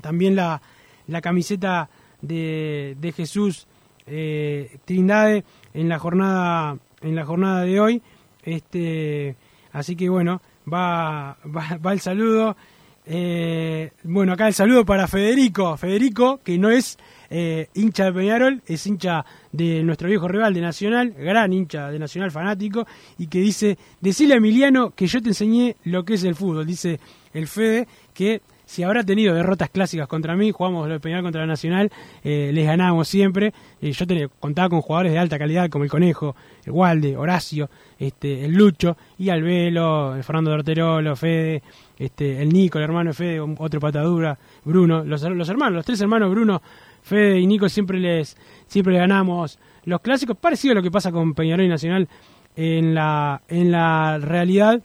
[0.00, 0.62] también la,
[1.08, 1.90] la camiseta
[2.22, 3.66] de, de Jesús
[4.06, 5.44] eh, Trindade
[5.74, 8.02] en la jornada en la jornada de hoy.
[8.42, 9.36] Este
[9.72, 10.40] así que bueno
[10.70, 12.56] va va, el saludo.
[13.10, 16.98] Eh, bueno acá el saludo para Federico Federico que no es
[17.30, 21.98] eh, hincha de Peñarol es hincha de nuestro viejo rival de Nacional gran hincha de
[21.98, 22.86] Nacional fanático
[23.16, 26.66] y que dice decile a Emiliano que yo te enseñé lo que es el fútbol
[26.66, 27.00] dice
[27.32, 31.46] el Fede que si habrá tenido derrotas clásicas contra mí, jugamos el Peñarol contra la
[31.46, 31.90] Nacional,
[32.22, 33.54] eh, les ganábamos siempre.
[33.80, 34.04] Eh, yo
[34.38, 38.98] contaba con jugadores de alta calidad como el Conejo, el Walde, Horacio, este, el Lucho,
[39.16, 41.62] y Albelo, el Fernando Dorterolo, Fede,
[41.98, 46.02] este, el Nico, el hermano de Fede, otro patadura, Bruno, los, los hermanos, los tres
[46.02, 46.60] hermanos Bruno,
[47.02, 51.32] Fede y Nico siempre les, siempre ganamos los clásicos, parecido a lo que pasa con
[51.32, 52.06] Peñarol y Nacional
[52.54, 54.82] en la, en la realidad.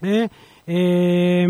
[0.00, 0.30] ¿eh?
[0.66, 1.46] Eh,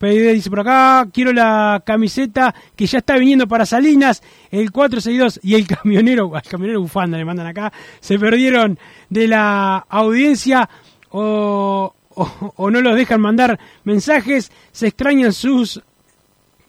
[0.00, 5.54] dice por acá, quiero la camiseta que ya está viniendo para Salinas, el 462 y
[5.54, 8.78] el camionero, el camionero bufanda le mandan acá, se perdieron
[9.10, 10.68] de la audiencia
[11.10, 15.82] o, o, no los dejan mandar mensajes, se extrañan sus,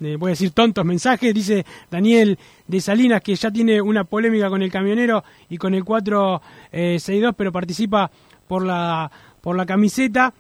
[0.02, 2.38] eh, voy a decir tontos mensajes, dice Daniel
[2.68, 7.52] de Salinas que ya tiene una polémica con el camionero y con el 462, pero
[7.54, 8.12] participa
[8.48, 9.10] por la,
[9.42, 10.34] por la camiseta.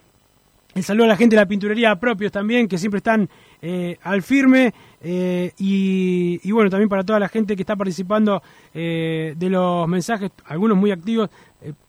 [0.75, 3.29] El saludo a la gente de la pinturería propios también, que siempre están
[3.61, 4.73] eh, al firme.
[4.99, 10.31] Eh, y, bueno, también para toda la gente que está participando eh, de los mensajes,
[10.45, 11.29] algunos muy activos.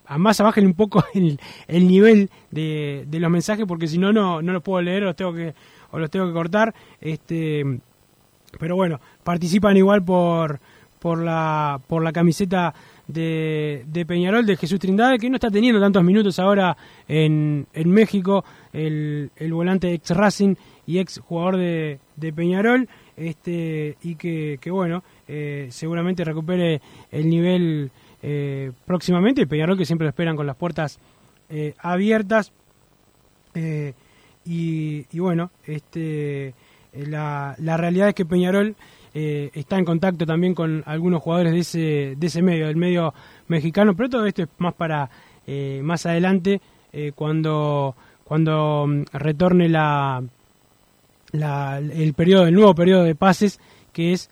[0.06, 4.12] a más bajen un poco el, el nivel de, de, los mensajes, porque si no,
[4.12, 5.52] no los puedo leer los tengo que,
[5.90, 6.72] o los tengo que cortar.
[7.00, 7.64] Este,
[8.60, 10.60] pero bueno, participan igual por,
[11.00, 12.72] por, la, por la camiseta
[13.08, 16.76] de, de, Peñarol, de Jesús Trindade, que no está teniendo tantos minutos ahora
[17.06, 20.54] en, en México, el, el, volante ex Racing
[20.86, 26.80] y ex jugador de, de Peñarol, este, y que, que bueno, eh, seguramente recupere
[27.10, 27.90] el nivel
[28.22, 30.98] eh, próximamente, Peñarol que siempre lo esperan con las puertas
[31.48, 32.52] eh, abiertas,
[34.44, 36.52] y, y, bueno, este,
[36.92, 38.76] la, la realidad es que Peñarol
[39.18, 43.14] eh, está en contacto también con algunos jugadores de ese, de ese medio, del medio
[43.48, 45.08] mexicano, pero todo esto es más para
[45.46, 46.60] eh, más adelante,
[46.92, 50.22] eh, cuando, cuando mm, retorne la,
[51.32, 53.58] la, el periodo, el nuevo periodo de pases,
[53.94, 54.28] que es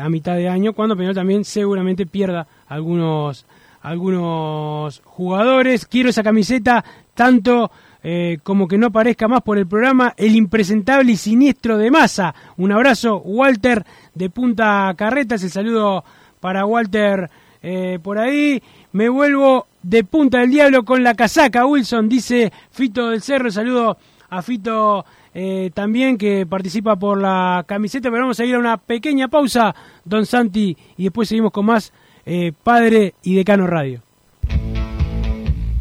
[0.00, 3.44] a mitad de año, cuando Peñarol también seguramente pierda algunos
[3.82, 5.84] algunos jugadores.
[5.84, 6.82] Quiero esa camiseta
[7.14, 7.70] tanto
[8.06, 12.34] eh, como que no aparezca más por el programa, el impresentable y siniestro de masa.
[12.58, 13.82] Un abrazo, Walter
[14.14, 16.04] de Punta Carretas, el saludo
[16.38, 17.30] para Walter
[17.62, 18.62] eh, por ahí.
[18.92, 23.96] Me vuelvo de Punta del Diablo con la casaca, Wilson, dice Fito del Cerro, saludo
[24.28, 28.76] a Fito eh, también que participa por la camiseta, pero vamos a ir a una
[28.76, 29.74] pequeña pausa,
[30.04, 31.90] Don Santi, y después seguimos con más
[32.62, 34.03] Padre y Decano Radio.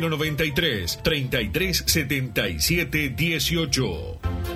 [0.00, 4.55] 093 33 77 18.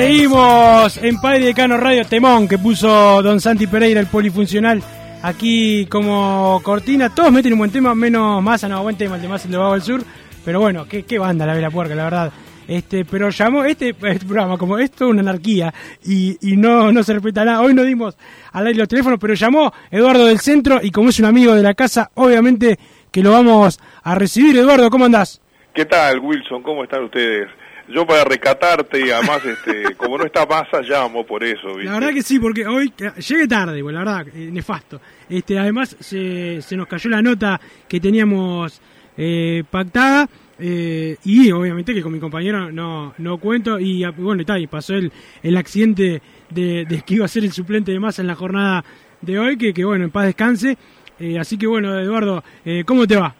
[0.00, 4.82] Seguimos en Padre de Cano Radio Temón que puso Don Santi Pereira, el polifuncional,
[5.22, 7.14] aquí como cortina.
[7.14, 9.58] Todos meten un buen tema, menos Massa, no, buen tema, el de Massa, el de
[9.58, 10.00] Vago del Sur.
[10.42, 12.32] Pero bueno, qué, banda la Vela Puerca, la verdad.
[12.66, 17.02] Este, pero llamó este, este programa como esto es una anarquía y, y no, no
[17.02, 17.60] se respeta nada.
[17.60, 18.16] Hoy no dimos
[18.52, 21.62] al aire los teléfonos, pero llamó Eduardo del Centro y como es un amigo de
[21.62, 22.78] la casa, obviamente
[23.12, 24.56] que lo vamos a recibir.
[24.56, 25.42] Eduardo, ¿cómo andás?
[25.74, 26.62] ¿Qué tal, Wilson?
[26.62, 27.50] ¿Cómo están ustedes?
[27.92, 31.84] Yo para rescatarte y además, este, como no está masa, llamo por eso, ¿viste?
[31.84, 32.92] La verdad que sí, porque hoy
[33.28, 35.00] llegué tarde, pues, la verdad, eh, nefasto.
[35.28, 38.80] Este, además se, se nos cayó la nota que teníamos
[39.16, 40.28] eh, pactada
[40.58, 44.66] eh, y obviamente que con mi compañero no, no cuento y ah, bueno, está, y
[44.66, 45.10] pasó el,
[45.42, 46.20] el accidente
[46.50, 48.84] de, de que iba a ser el suplente de masa en la jornada
[49.22, 50.76] de hoy, que, que bueno, en paz descanse.
[51.18, 53.34] Eh, así que bueno, Eduardo, eh, ¿cómo te va?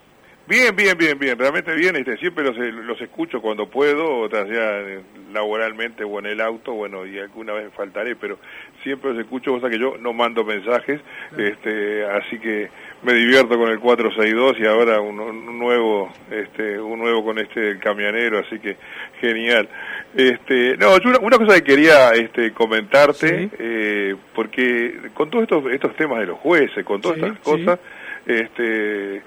[0.51, 4.43] Bien, bien, bien, bien, realmente bien, este, siempre los, los escucho cuando puedo, o sea,
[4.49, 4.99] eh,
[5.31, 8.37] laboralmente o en el auto, bueno, y alguna vez faltaré, pero
[8.83, 10.99] siempre los escucho, cosa que yo no mando mensajes,
[11.37, 12.69] este, así que
[13.01, 17.79] me divierto con el 462 y ahora un, un nuevo, este, un nuevo con este
[17.79, 18.75] camionero, así que
[19.21, 19.69] genial.
[20.13, 25.71] Este, no, yo una, una cosa que quería este, comentarte, eh, porque con todos estos,
[25.71, 27.79] estos temas de los jueces, con todas Sí, estas cosas,
[28.25, 29.21] este,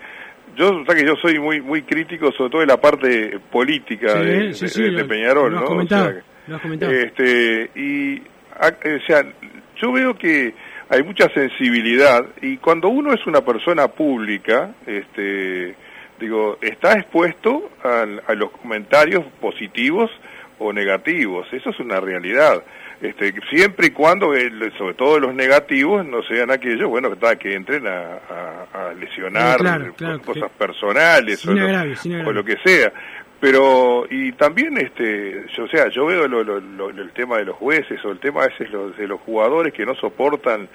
[0.56, 4.12] yo, o sea que yo soy muy muy crítico sobre todo de la parte política
[4.18, 5.68] Sí, de, sí, de- sí, de lo- Peñarol, lo has ¿no?
[5.68, 6.56] comentado, O sea, lo
[6.90, 8.22] este, y,
[8.60, 9.24] a- o sea,
[9.80, 10.54] yo veo que
[10.88, 15.74] hay mucha sensibilidad y cuando uno es una persona pública, este,
[16.20, 20.10] digo, está expuesto a, a los comentarios positivos
[20.58, 22.62] o negativos, eso es una realidad.
[23.00, 24.32] Este, siempre y cuando,
[24.78, 28.18] sobre todo los negativos, no sean aquellos, bueno, que, que entren a,
[28.72, 29.58] a, lesionar
[30.24, 32.92] cosas personales o, lo, que sea.
[33.40, 38.10] Pero, y también, este, yo, o sea, yo veo el tema de los jueces o
[38.10, 38.64] el tema ese
[38.96, 40.68] de los jugadores que no soportan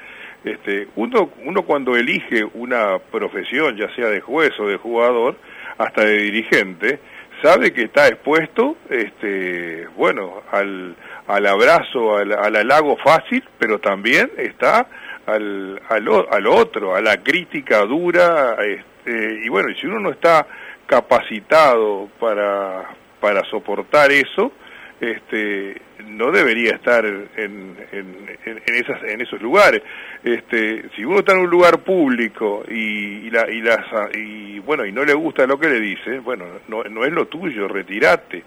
[0.44, 5.36] este, uno, uno cuando elige una profesión, ya sea de juez o de jugador,
[5.78, 7.00] hasta de dirigente,
[7.42, 10.96] sabe que está expuesto, este, bueno, al,
[11.28, 14.88] al abrazo, al, al halago fácil, pero también está
[15.26, 20.46] al, al, al otro, a la crítica dura, este, y bueno, si uno no está
[20.86, 24.52] capacitado para, para soportar eso,
[25.00, 29.82] este, no debería estar en, en, esas, en esos lugares.
[30.24, 33.86] Este, si uno está en un lugar público y, y, la, y, las,
[34.16, 37.28] y bueno y no le gusta lo que le dice, bueno, no, no es lo
[37.28, 38.44] tuyo, retirate.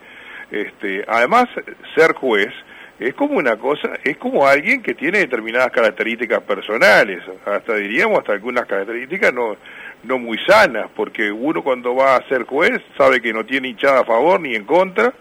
[0.51, 1.47] Este, además,
[1.95, 2.53] ser juez
[3.01, 8.33] es como una cosa, es como alguien que tiene determinadas características personales, hasta diríamos hasta
[8.33, 9.57] algunas características no
[10.05, 14.01] no muy sanas, porque uno cuando va a ser juez sabe que no tiene hinchada
[14.01, 15.13] a favor ni en contra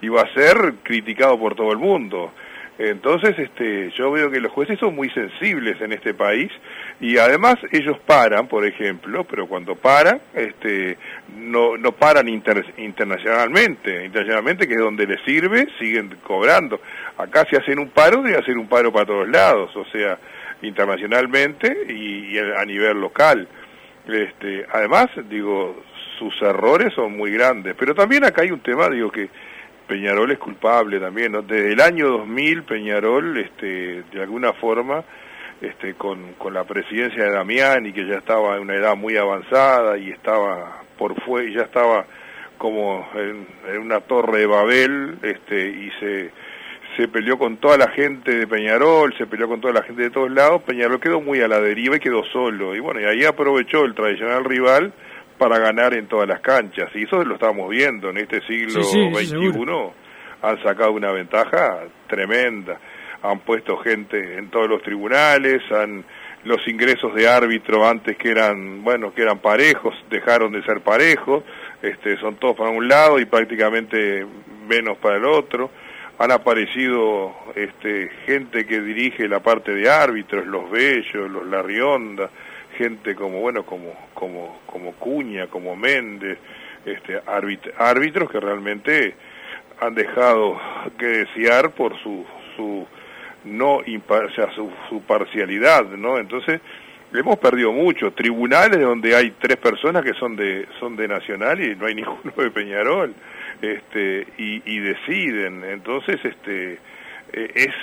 [0.00, 2.32] y va a ser criticado por todo el mundo.
[2.82, 6.50] Entonces, este, yo veo que los jueces son muy sensibles en este país
[6.98, 10.96] y además ellos paran, por ejemplo, pero cuando paran, este,
[11.36, 16.80] no, no paran internacionalmente, internacionalmente que es donde les sirve, siguen cobrando.
[17.18, 20.18] Acá si hacen un paro, debe hacer un paro para todos lados, o sea,
[20.62, 23.46] internacionalmente y, a nivel local.
[24.08, 25.84] Este, además, digo,
[26.18, 29.28] sus errores son muy grandes, pero también acá hay un tema, digo, que
[29.90, 31.42] Peñarol es culpable también, ¿no?
[31.42, 35.02] Desde el año 2000 Peñarol, este, de alguna forma,
[35.60, 39.98] este, con, la presidencia de Damián y que ya estaba en una edad muy avanzada
[39.98, 42.04] y estaba por fue, ya estaba
[42.56, 46.30] como en, una torre de Babel, este, y se,
[46.96, 50.10] se peleó con toda la gente de Peñarol, se peleó con toda la gente de
[50.10, 53.24] todos lados, Peñarol quedó muy a la deriva y quedó solo, y bueno, y ahí
[53.24, 54.92] aprovechó el tradicional rival
[55.40, 56.90] para ganar en todas las canchas.
[56.94, 59.40] Y eso lo estamos viendo en este siglo XXI.
[60.42, 62.78] Han sacado una ventaja tremenda.
[63.22, 66.04] Han puesto gente en todos los tribunales, han
[66.44, 71.44] los ingresos de árbitro antes que eran, bueno, que eran parejos, dejaron de ser parejos,
[71.82, 74.26] este, son todos para un lado y prácticamente
[74.66, 75.70] menos para el otro.
[76.18, 82.30] Han aparecido este, gente que dirige la parte de árbitros, los Bellos, los Larrionda,
[82.80, 86.38] gente como bueno como como como Cuña como Méndez
[86.86, 87.20] este
[87.76, 89.14] árbitros que realmente
[89.80, 90.58] han dejado
[90.98, 92.24] que desear por su
[92.56, 92.86] su
[93.44, 96.62] no o sea, su, su parcialidad no entonces
[97.12, 98.12] hemos perdido mucho.
[98.12, 102.32] Tribunales donde hay tres personas que son de son de Nacional y no hay ninguno
[102.34, 103.14] de Peñarol
[103.60, 105.64] este y, y deciden.
[105.64, 106.78] Entonces este
[107.32, 107.74] eh, es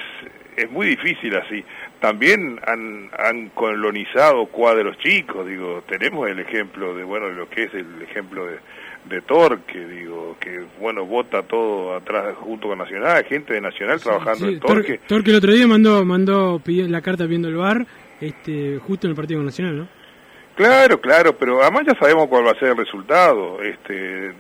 [0.58, 1.64] es muy difícil así.
[2.02, 7.74] También han, han colonizado cuadros chicos, digo, tenemos el ejemplo de, bueno, lo que es
[7.76, 8.58] el ejemplo de,
[9.08, 14.48] de Torque, digo, que, bueno, vota todo atrás junto con Nacional, gente de Nacional trabajando
[14.48, 15.00] en Torque.
[15.08, 17.86] Torque el otro día mandó, mandó la carta viendo el bar,
[18.20, 19.97] este, justo en el partido Nacional, ¿no?
[20.58, 23.62] Claro, claro, pero además ya sabemos cuál va a ser el resultado.
[23.62, 24.34] Este,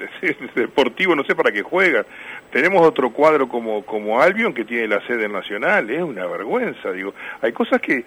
[0.55, 2.07] deportivo, no sé para qué juega.
[2.49, 7.13] Tenemos otro cuadro como como Albion que tiene la sede nacional, es una vergüenza, digo.
[7.39, 8.03] Hay cosas que,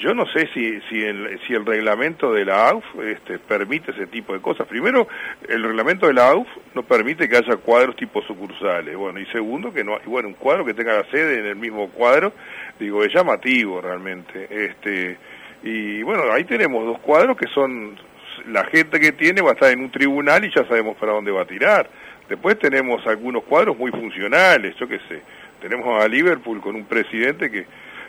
[0.00, 4.06] yo no sé si si el, si el reglamento de la AUF este, permite ese
[4.06, 4.68] tipo de cosas.
[4.68, 5.08] Primero,
[5.48, 6.46] el reglamento de la AUF
[6.76, 8.96] no permite que haya cuadros tipo sucursales.
[8.96, 11.88] Bueno, y segundo que no bueno, un cuadro que tenga la sede en el mismo
[11.88, 12.32] cuadro,
[12.78, 14.46] digo, es llamativo realmente.
[14.48, 15.18] Este
[15.62, 17.96] y bueno, ahí tenemos dos cuadros que son,
[18.46, 21.30] la gente que tiene va a estar en un tribunal y ya sabemos para dónde
[21.30, 21.88] va a tirar.
[22.28, 25.20] Después tenemos algunos cuadros muy funcionales, yo qué sé.
[25.60, 27.66] Tenemos a Liverpool con un presidente que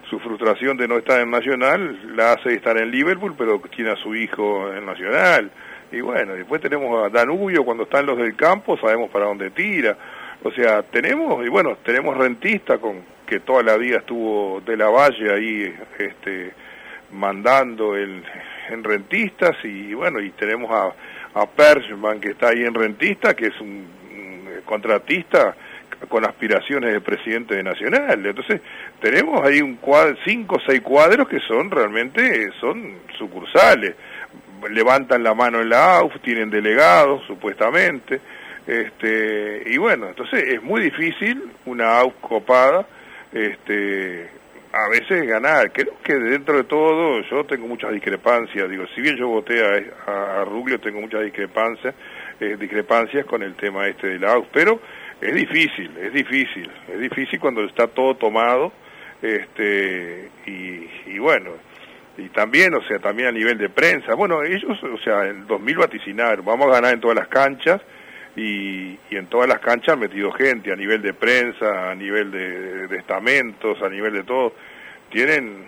[0.09, 3.95] su frustración de no estar en Nacional la hace estar en Liverpool, pero tiene a
[3.95, 5.51] su hijo en Nacional.
[5.91, 9.97] Y bueno, después tenemos a Danubio cuando están los del campo, sabemos para dónde tira.
[10.43, 14.89] O sea, tenemos, y bueno, tenemos Rentista con que toda la vida estuvo de la
[14.89, 16.51] Valle ahí, este,
[17.13, 18.23] mandando el,
[18.69, 20.93] en rentistas y bueno, y tenemos a,
[21.39, 24.01] a Persman que está ahí en rentista, que es un,
[24.65, 25.55] contratista
[26.07, 28.25] con aspiraciones de presidente de Nacional.
[28.25, 28.61] Entonces,
[28.99, 33.95] tenemos ahí un cuadro, cinco o seis cuadros que son realmente, son sucursales.
[34.69, 38.21] Levantan la mano en la AUF, tienen delegados, supuestamente.
[38.65, 42.85] Este, y bueno, entonces es muy difícil una AUF copada,
[43.33, 44.29] este,
[44.73, 45.71] a veces ganar.
[45.71, 48.69] Creo que dentro de todo yo tengo muchas discrepancias.
[48.69, 51.93] Digo, si bien yo voté a, a, Rubio, tengo muchas discrepancias,
[52.39, 54.79] eh, discrepancias con el tema este de la AUS, pero
[55.19, 58.71] es difícil, es difícil, es difícil cuando está todo tomado,
[59.21, 61.51] este, y, y bueno,
[62.17, 64.15] y también, o sea, también a nivel de prensa.
[64.15, 67.81] Bueno, ellos, o sea, en 2000 vaticinaron, vamos a ganar en todas las canchas,
[68.35, 72.31] y, y, en todas las canchas han metido gente, a nivel de prensa, a nivel
[72.31, 74.53] de, estamentos, a nivel de todo.
[75.09, 75.65] Tienen,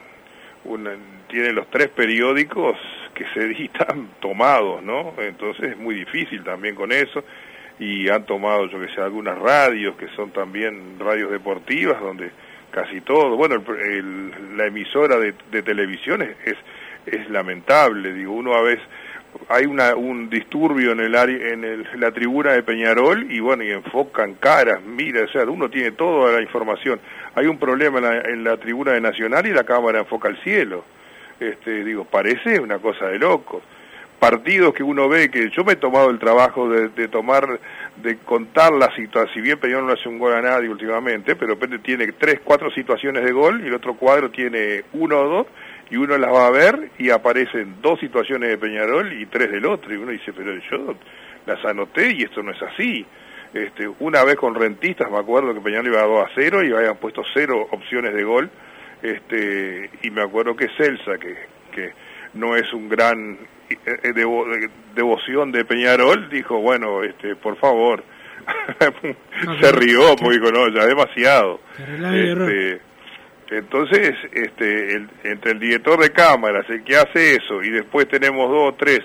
[0.64, 0.92] una,
[1.28, 2.78] tienen los tres periódicos
[3.14, 5.14] que se editan tomados, ¿no?
[5.18, 7.24] Entonces es muy difícil también con eso.
[7.80, 12.32] Y han tomado, yo que sé, algunas radios que son también radios deportivas, donde
[12.72, 16.56] casi todo, bueno, el, el, la emisora de, de televisión es,
[17.06, 18.86] es lamentable, digo, uno a veces
[19.50, 23.64] hay una, un disturbio en el área, en el, la tribuna de Peñarol y bueno,
[23.64, 27.00] y enfocan caras, mira, o sea, uno tiene toda la información.
[27.36, 30.38] Hay un problema en la, en la tribuna de Nacional y la cámara enfoca al
[30.44, 30.86] cielo.
[31.40, 33.64] Este, digo, parece una cosa de locos.
[34.20, 37.60] Partidos que uno ve que yo me he tomado el trabajo de, de tomar,
[38.02, 41.58] de contar la situación, si bien Peñarol no hace un gol a nadie últimamente, pero
[41.84, 45.48] tiene tres, cuatro situaciones de gol y el otro cuadro tiene uno o dos,
[45.90, 49.66] y uno las va a ver y aparecen dos situaciones de Peñarol y tres del
[49.66, 49.94] otro.
[49.94, 50.96] Y uno dice pero yo
[51.46, 53.06] las anoté y esto no es así.
[53.54, 56.74] Este, una vez con rentistas me acuerdo que Peñarol iba a 2 a 0 y
[56.74, 58.50] habían puesto cero opciones de gol.
[59.02, 61.36] Este, y me acuerdo que Celsa que,
[61.74, 61.92] que
[62.34, 63.38] no es un gran
[63.70, 64.46] eh, devo,
[64.96, 68.04] devoción de Peñarol dijo bueno este por favor
[69.62, 72.82] se rió porque dijo no ya demasiado este,
[73.58, 78.50] entonces, este, el, entre el director de cámaras, el que hace eso, y después tenemos
[78.50, 79.02] dos o tres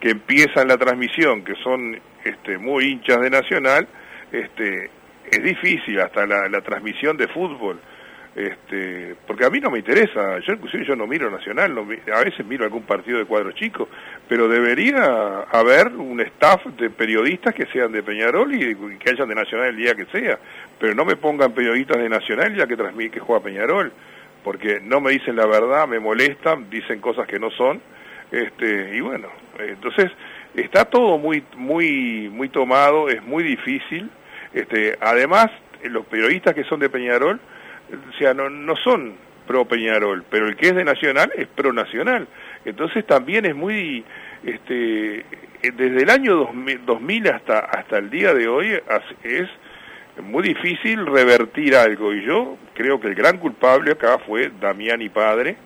[0.00, 3.88] que empiezan la transmisión, que son este, muy hinchas de Nacional,
[4.32, 4.90] este,
[5.30, 7.80] es difícil hasta la, transmisión de fútbol
[8.36, 12.44] este, porque a mí no me interesa, yo inclusive yo no miro Nacional, a veces
[12.44, 13.88] miro algún partido de cuadros chicos,
[14.28, 19.34] pero debería haber un staff de periodistas que sean de Peñarol y, que hayan de
[19.34, 20.38] Nacional el día que sea,
[20.78, 23.92] pero no me pongan periodistas de Nacional ya que transmite que juega Peñarol,
[24.44, 27.80] porque no me dicen la verdad, me molestan, dicen cosas que no son,
[28.30, 30.10] este, y bueno, entonces
[30.54, 34.10] está todo muy muy muy tomado, es muy difícil,
[34.52, 35.50] este, además
[35.82, 37.40] los periodistas que son de Peñarol
[37.92, 39.14] o sea, no, no son
[39.46, 42.26] pro Peñarol, pero el que es de Nacional es pro Nacional.
[42.64, 44.04] Entonces también es muy,
[44.44, 45.24] este,
[45.62, 46.48] desde el año
[46.84, 48.78] 2000 hasta, hasta el día de hoy
[49.22, 49.48] es
[50.22, 55.08] muy difícil revertir algo y yo creo que el gran culpable acá fue Damián y
[55.08, 55.56] Padre,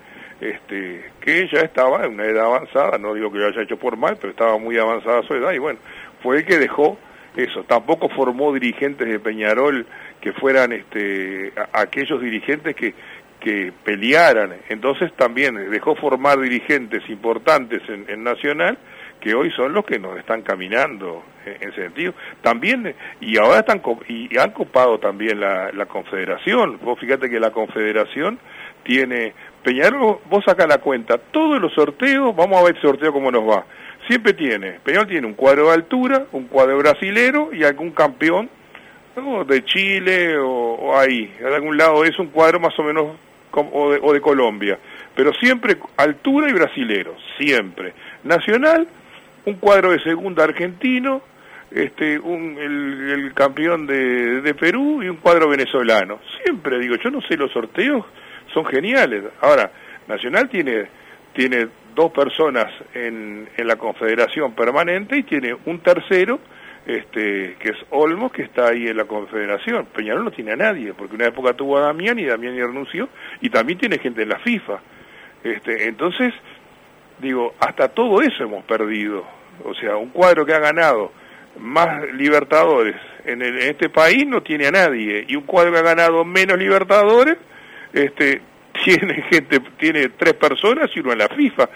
[0.40, 3.96] este, que ya estaba en una edad avanzada, no digo que lo haya hecho por
[3.96, 5.78] mal, pero estaba muy avanzada su edad y bueno,
[6.22, 6.98] fue el que dejó
[7.36, 9.86] eso, tampoco formó dirigentes de Peñarol
[10.20, 12.94] que fueran este, a, aquellos dirigentes que,
[13.40, 14.56] que pelearan.
[14.68, 18.78] Entonces también dejó formar dirigentes importantes en, Nacional
[19.20, 22.14] que hoy son los que nos están caminando en, ese sentido.
[22.42, 26.78] También, y ahora están, y han copado también la, Confederación.
[26.82, 28.38] Vos fíjate que la Confederación
[28.82, 33.30] tiene, Peñarol, vos saca la cuenta, todos los sorteos, vamos a ver el sorteo cómo
[33.30, 33.64] nos va.
[34.08, 38.48] Siempre tiene, Peñarol tiene un cuadro de altura, un cuadro brasilero y algún campeón
[39.46, 43.08] de Chile o, ahí, de algún lado es un cuadro más o menos
[43.52, 44.78] o, de, o, de, Colombia,
[45.14, 47.92] pero siempre altura y brasilero, siempre.
[48.22, 48.86] Nacional,
[49.46, 51.22] un cuadro de segunda argentino,
[51.70, 56.20] este, un, el, el campeón de, de, Perú y un cuadro venezolano.
[56.42, 58.04] Siempre digo, yo no sé, los sorteos
[58.52, 59.24] son geniales.
[59.40, 59.70] Ahora,
[60.08, 60.88] Nacional tiene,
[61.32, 66.40] tiene dos personas en, en la confederación permanente y tiene un tercero
[66.86, 69.86] este, que es Olmos, que está ahí en la Confederación.
[69.86, 73.08] Peñarol no tiene a nadie, porque una época tuvo a Damián y Damián renunció,
[73.40, 74.80] y también tiene gente en la FIFA.
[75.44, 76.34] Este, entonces,
[77.20, 79.24] digo, hasta todo eso hemos perdido.
[79.64, 81.12] O sea, un cuadro que ha ganado
[81.58, 85.78] más libertadores en, el, en este país no tiene a nadie, y un cuadro que
[85.78, 87.36] ha ganado menos libertadores,
[87.92, 88.40] este,
[88.84, 91.68] tiene gente, tiene tres personas y uno en la FIFA.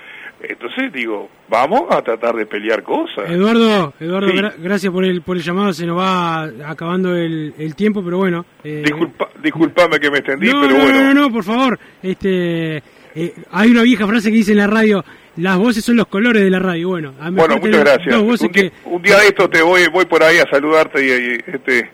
[0.47, 3.31] Entonces digo, vamos a tratar de pelear cosas.
[3.31, 4.37] Eduardo, Eduardo, sí.
[4.37, 8.19] gra gracias por el por el llamado, se nos va acabando el, el tiempo, pero
[8.19, 8.45] bueno.
[8.63, 10.99] Eh, Disculpa, disculpame que me extendí, no, pero no, bueno.
[11.01, 11.79] No, no, no, por favor.
[12.03, 12.83] Este,
[13.15, 15.03] eh, hay una vieja frase que dice en la radio,
[15.37, 16.89] las voces son los colores de la radio.
[16.89, 18.17] Bueno, a bueno muchas gracias.
[18.17, 18.73] Un día, que...
[18.85, 21.91] un día, de esto te voy voy por ahí a saludarte y, y este,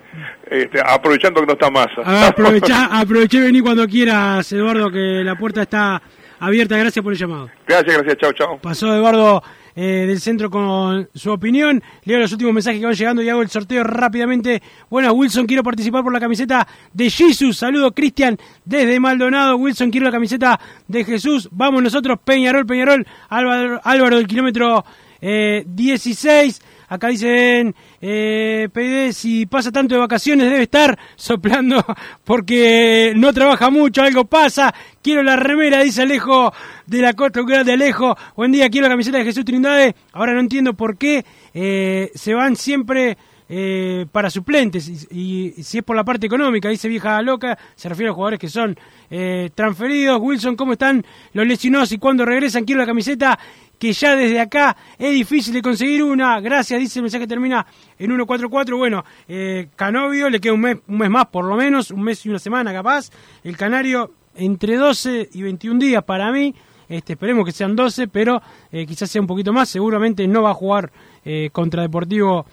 [0.50, 2.26] este, aprovechando que no está masa.
[2.26, 6.02] Aprovecha, aproveché venir cuando quieras, Eduardo, que la puerta está
[6.38, 6.76] abierta.
[6.76, 7.50] Gracias por el llamado.
[7.66, 8.16] Gracias, gracias.
[8.18, 8.58] Chao, chao.
[8.58, 9.42] Pasó Eduardo
[9.74, 11.82] eh, del centro con su opinión.
[12.04, 14.62] Leo los últimos mensajes que van llegando y hago el sorteo rápidamente.
[14.88, 17.58] Buenas, Wilson, quiero participar por la camiseta de Jesus.
[17.58, 19.56] Saludo, Cristian, desde Maldonado.
[19.56, 21.48] Wilson, quiero la camiseta de Jesús.
[21.52, 23.06] Vamos nosotros, Peñarol, Peñarol.
[23.28, 24.84] Álvaro, Álvaro del kilómetro
[25.20, 26.60] eh, 16.
[26.90, 31.84] Acá dicen, eh, si pasa tanto de vacaciones debe estar soplando
[32.24, 34.74] porque no trabaja mucho, algo pasa.
[35.00, 36.52] Quiero la remera, dice Alejo
[36.86, 38.16] de la Costa, un grande Alejo.
[38.34, 39.94] Buen día, quiero la camiseta de Jesús Trindade.
[40.12, 41.24] Ahora no entiendo por qué
[41.54, 43.16] eh, se van siempre
[43.52, 48.10] eh, para suplentes y, si es por la parte económica, dice vieja loca, se refiere
[48.10, 48.78] a jugadores que son
[49.10, 50.20] eh, transferidos.
[50.20, 52.64] Wilson, ¿cómo están los lesionados y cuando regresan?
[52.64, 53.36] Quiero la camiseta
[53.80, 56.38] que ya desde acá es difícil de conseguir una.
[56.40, 57.66] Gracias, dice el mensaje termina
[57.98, 58.76] en 144.
[58.76, 62.24] Bueno, eh, Canovio le queda un mes, un mes más por lo menos, un mes
[62.26, 63.10] y una semana capaz.
[63.42, 66.54] El Canario entre 12 y 21 días para mí.
[66.90, 69.70] Este, esperemos que sean 12, pero eh, quizás sea un poquito más.
[69.70, 70.92] Seguramente no va a jugar
[71.24, 72.44] eh, contra Deportivo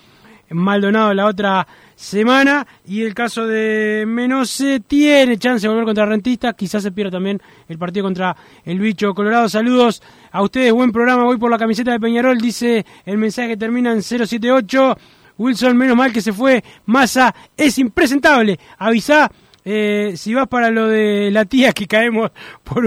[0.49, 2.65] Maldonado la otra semana.
[2.85, 6.53] Y el caso de Menose tiene chance de volver contra Rentista.
[6.53, 8.35] Quizás se pierda también el partido contra
[8.65, 9.49] el bicho Colorado.
[9.49, 11.23] Saludos a ustedes, buen programa.
[11.23, 14.97] Voy por la camiseta de Peñarol, dice el mensaje que termina en 078.
[15.37, 16.63] Wilson, menos mal que se fue.
[16.85, 18.59] Massa es impresentable.
[18.77, 19.31] Avisá.
[19.70, 22.32] Eh, si vas para lo de la tía que caemos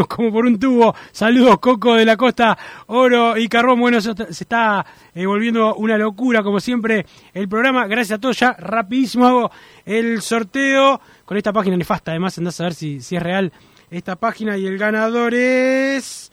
[0.09, 2.57] como por un tubo, saludos Coco de la Costa,
[2.87, 3.81] Oro y Carbón.
[3.81, 7.05] Bueno, se está eh, volviendo una locura, como siempre,
[7.35, 7.87] el programa.
[7.87, 8.39] Gracias a todos.
[8.39, 9.51] Ya rapidísimo hago
[9.85, 12.13] el sorteo con esta página nefasta.
[12.13, 13.53] Además, andás a ver si, si es real
[13.91, 14.57] esta página.
[14.57, 16.33] Y el ganador es.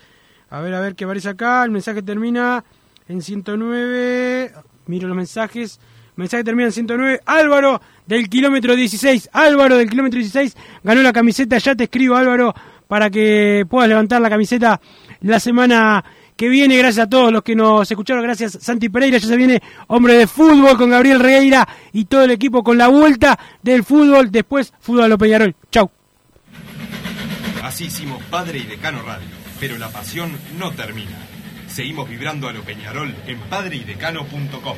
[0.50, 1.66] A ver, a ver qué aparece acá.
[1.66, 2.64] El mensaje termina
[3.10, 4.54] en 109.
[4.86, 5.82] Miro los mensajes.
[6.16, 7.20] Mensaje termina en 109.
[7.26, 9.30] Álvaro del kilómetro 16.
[9.34, 11.58] Álvaro del kilómetro 16 ganó la camiseta.
[11.58, 12.54] Ya te escribo, Álvaro,
[12.88, 14.82] para que puedas levantar la camiseta
[15.22, 16.04] la semana
[16.36, 16.78] que viene.
[16.78, 18.24] Gracias a todos los que nos escucharon.
[18.24, 19.18] Gracias, Santi Pereira.
[19.18, 22.88] Ya se viene Hombre de Fútbol con Gabriel Regueira y todo el equipo con la
[22.88, 24.32] vuelta del fútbol.
[24.32, 25.56] Después, Fútbol a lo Peñarol.
[25.72, 25.92] Chau.
[27.64, 29.28] Así hicimos Padre y Decano Radio,
[29.60, 31.18] pero la pasión no termina.
[31.68, 34.78] Seguimos vibrando a lo Peñarol en padreidecano.com.